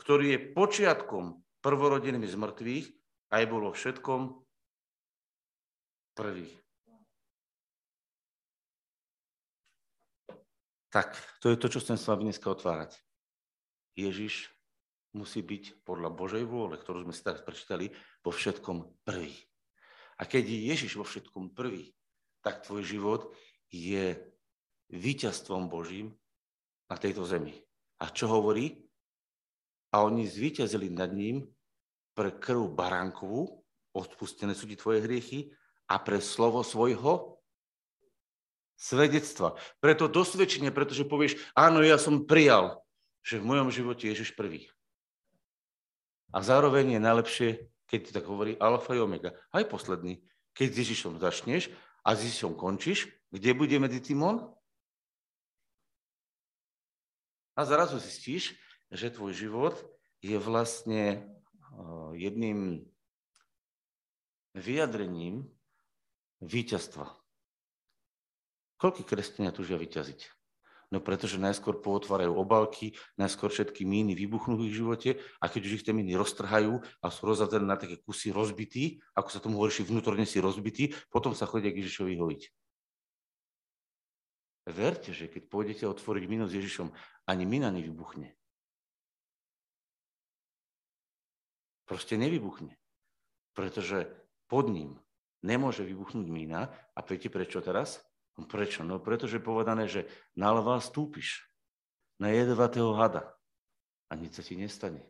ktorý 0.00 0.32
je 0.32 0.44
počiatkom 0.56 1.44
prvorodenými 1.60 2.24
z 2.24 2.40
mŕtvych 2.40 2.86
a 3.36 3.44
je 3.44 3.46
bolo 3.52 3.68
všetkom 3.76 4.45
prvý. 6.16 6.48
Tak, 10.88 11.12
to 11.44 11.52
je 11.52 11.60
to, 11.60 11.68
čo 11.68 11.82
chcem 11.84 12.00
s 12.00 12.08
vami 12.08 12.32
dneska 12.32 12.48
otvárať. 12.48 12.96
Ježiš 13.92 14.48
musí 15.12 15.44
byť 15.44 15.84
podľa 15.84 16.08
Božej 16.08 16.48
vôle, 16.48 16.80
ktorú 16.80 17.04
sme 17.04 17.12
si 17.12 17.20
teraz 17.20 17.44
prečítali, 17.44 17.92
vo 18.24 18.32
všetkom 18.32 19.04
prvý. 19.04 19.36
A 20.16 20.24
keď 20.24 20.48
je 20.48 20.58
Ježiš 20.72 20.96
vo 20.96 21.04
všetkom 21.04 21.52
prvý, 21.52 21.92
tak 22.40 22.64
tvoj 22.64 22.80
život 22.80 23.28
je 23.68 24.16
víťazstvom 24.88 25.68
Božím 25.68 26.16
na 26.88 26.96
tejto 26.96 27.28
zemi. 27.28 27.52
A 28.00 28.08
čo 28.08 28.32
hovorí? 28.32 28.88
A 29.92 30.04
oni 30.04 30.24
zvíťazili 30.24 30.88
nad 30.88 31.12
ním 31.12 31.44
pre 32.16 32.32
krv 32.32 32.72
baránkovú, 32.72 33.60
odpustené 33.92 34.56
sú 34.56 34.64
ti 34.64 34.76
tvoje 34.80 35.04
hriechy, 35.04 35.52
a 35.86 35.96
pre 36.02 36.18
slovo 36.18 36.66
svojho 36.66 37.38
svedectva. 38.76 39.56
Preto 39.80 40.10
dosvedčenie, 40.10 40.68
pretože 40.70 41.08
povieš, 41.08 41.40
áno, 41.56 41.80
ja 41.80 41.96
som 41.96 42.28
prijal, 42.28 42.84
že 43.24 43.40
v 43.40 43.48
mojom 43.48 43.72
živote 43.72 44.06
Ježiš 44.06 44.36
prvý. 44.36 44.68
A 46.34 46.44
zároveň 46.44 46.98
je 46.98 47.00
najlepšie, 47.00 47.48
keď 47.88 47.98
ti 48.02 48.10
tak 48.12 48.26
hovorí 48.28 48.58
alfa 48.60 48.92
i 48.92 49.00
omega, 49.00 49.32
aj 49.54 49.70
posledný. 49.70 50.20
Keď 50.52 50.68
s 50.68 50.80
Ježišom 50.84 51.22
začneš 51.22 51.72
a 52.04 52.12
s 52.12 52.28
Ježišom 52.28 52.58
končíš, 52.58 53.08
kde 53.32 53.56
bude 53.56 53.76
medzi 53.80 54.02
tým 54.02 54.22
on? 54.22 54.36
A 57.56 57.64
zrazu 57.64 57.96
zistíš, 57.96 58.52
že 58.92 59.08
tvoj 59.08 59.32
život 59.32 59.74
je 60.20 60.36
vlastne 60.36 61.24
jedným 62.12 62.84
vyjadrením 64.52 65.48
víťazstva. 66.44 67.06
Koľko 68.76 69.08
kresťania 69.08 69.56
tužia 69.56 69.80
vyťaziť? 69.80 70.36
No 70.94 71.02
pretože 71.02 71.42
najskôr 71.42 71.82
pootvárajú 71.82 72.38
obalky, 72.38 72.94
najskôr 73.18 73.50
všetky 73.50 73.82
míny 73.82 74.14
vybuchnú 74.14 74.54
v 74.54 74.70
ich 74.70 74.78
živote 74.78 75.18
a 75.42 75.50
keď 75.50 75.60
už 75.66 75.72
ich 75.82 75.84
tie 75.84 75.90
míny 75.90 76.14
roztrhajú 76.14 76.78
a 76.78 77.06
sú 77.10 77.26
rozhadzené 77.26 77.66
na 77.66 77.74
také 77.74 77.98
kusy 77.98 78.30
rozbití, 78.30 79.02
ako 79.18 79.28
sa 79.34 79.42
tomu 79.42 79.58
hovorí, 79.58 79.74
vnútorne 79.82 80.22
si 80.22 80.38
rozbití, 80.38 80.94
potom 81.10 81.34
sa 81.34 81.50
chodia 81.50 81.74
k 81.74 81.82
Ježišovi 81.82 82.14
hojiť. 82.14 82.42
Verte, 84.66 85.10
že 85.10 85.26
keď 85.26 85.42
pôjdete 85.50 85.84
otvoriť 85.90 86.24
mínu 86.26 86.46
s 86.46 86.54
Ježišom, 86.54 86.90
ani 87.26 87.44
mína 87.46 87.74
nevybuchne. 87.74 88.34
Proste 91.86 92.18
nevybuchne. 92.18 92.74
Pretože 93.54 94.10
pod 94.50 94.70
ním 94.70 94.98
nemôže 95.46 95.86
vybuchnúť 95.86 96.26
mína. 96.26 96.74
A 96.92 96.98
viete 97.06 97.30
prečo 97.30 97.62
teraz? 97.62 98.02
No 98.34 98.44
prečo? 98.50 98.82
No 98.82 98.98
pretože 98.98 99.38
povedané, 99.38 99.86
že 99.86 100.10
na 100.34 100.50
lva 100.50 100.82
stúpiš 100.82 101.46
na 102.18 102.34
jedovatého 102.34 102.90
hada 102.98 103.30
a 104.10 104.12
nič 104.18 104.36
sa 104.36 104.42
ti 104.42 104.58
nestane. 104.58 105.06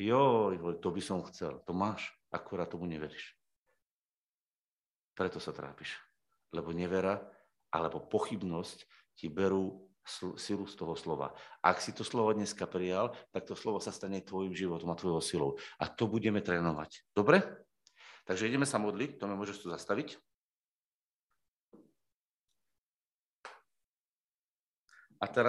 Joj, 0.00 0.80
to 0.80 0.88
by 0.88 1.02
som 1.04 1.20
chcel. 1.28 1.60
To 1.68 1.76
máš, 1.76 2.08
akurát 2.32 2.72
tomu 2.72 2.88
neveríš. 2.88 3.36
Preto 5.12 5.36
sa 5.36 5.52
trápiš. 5.52 5.92
Lebo 6.56 6.72
nevera 6.72 7.20
alebo 7.68 8.00
pochybnosť 8.08 8.88
ti 9.12 9.28
berú 9.28 9.90
silu 10.40 10.64
z 10.64 10.74
toho 10.74 10.96
slova. 10.96 11.36
Ak 11.60 11.84
si 11.84 11.92
to 11.92 12.00
slovo 12.02 12.32
dneska 12.32 12.64
prijal, 12.64 13.12
tak 13.30 13.44
to 13.44 13.52
slovo 13.52 13.78
sa 13.78 13.92
stane 13.92 14.24
tvojim 14.24 14.56
životom 14.56 14.88
a 14.90 14.98
tvojou 14.98 15.20
silou. 15.20 15.50
A 15.76 15.86
to 15.86 16.08
budeme 16.08 16.40
trénovať. 16.40 17.12
Dobre? 17.12 17.44
Takže 18.28 18.46
ideme 18.46 18.68
sa 18.68 18.76
modliť, 18.76 19.16
to 19.16 19.24
môžeš 19.26 19.64
tu 19.64 19.66
zastaviť. 19.72 20.20
A 25.20 25.28
teraz 25.28 25.48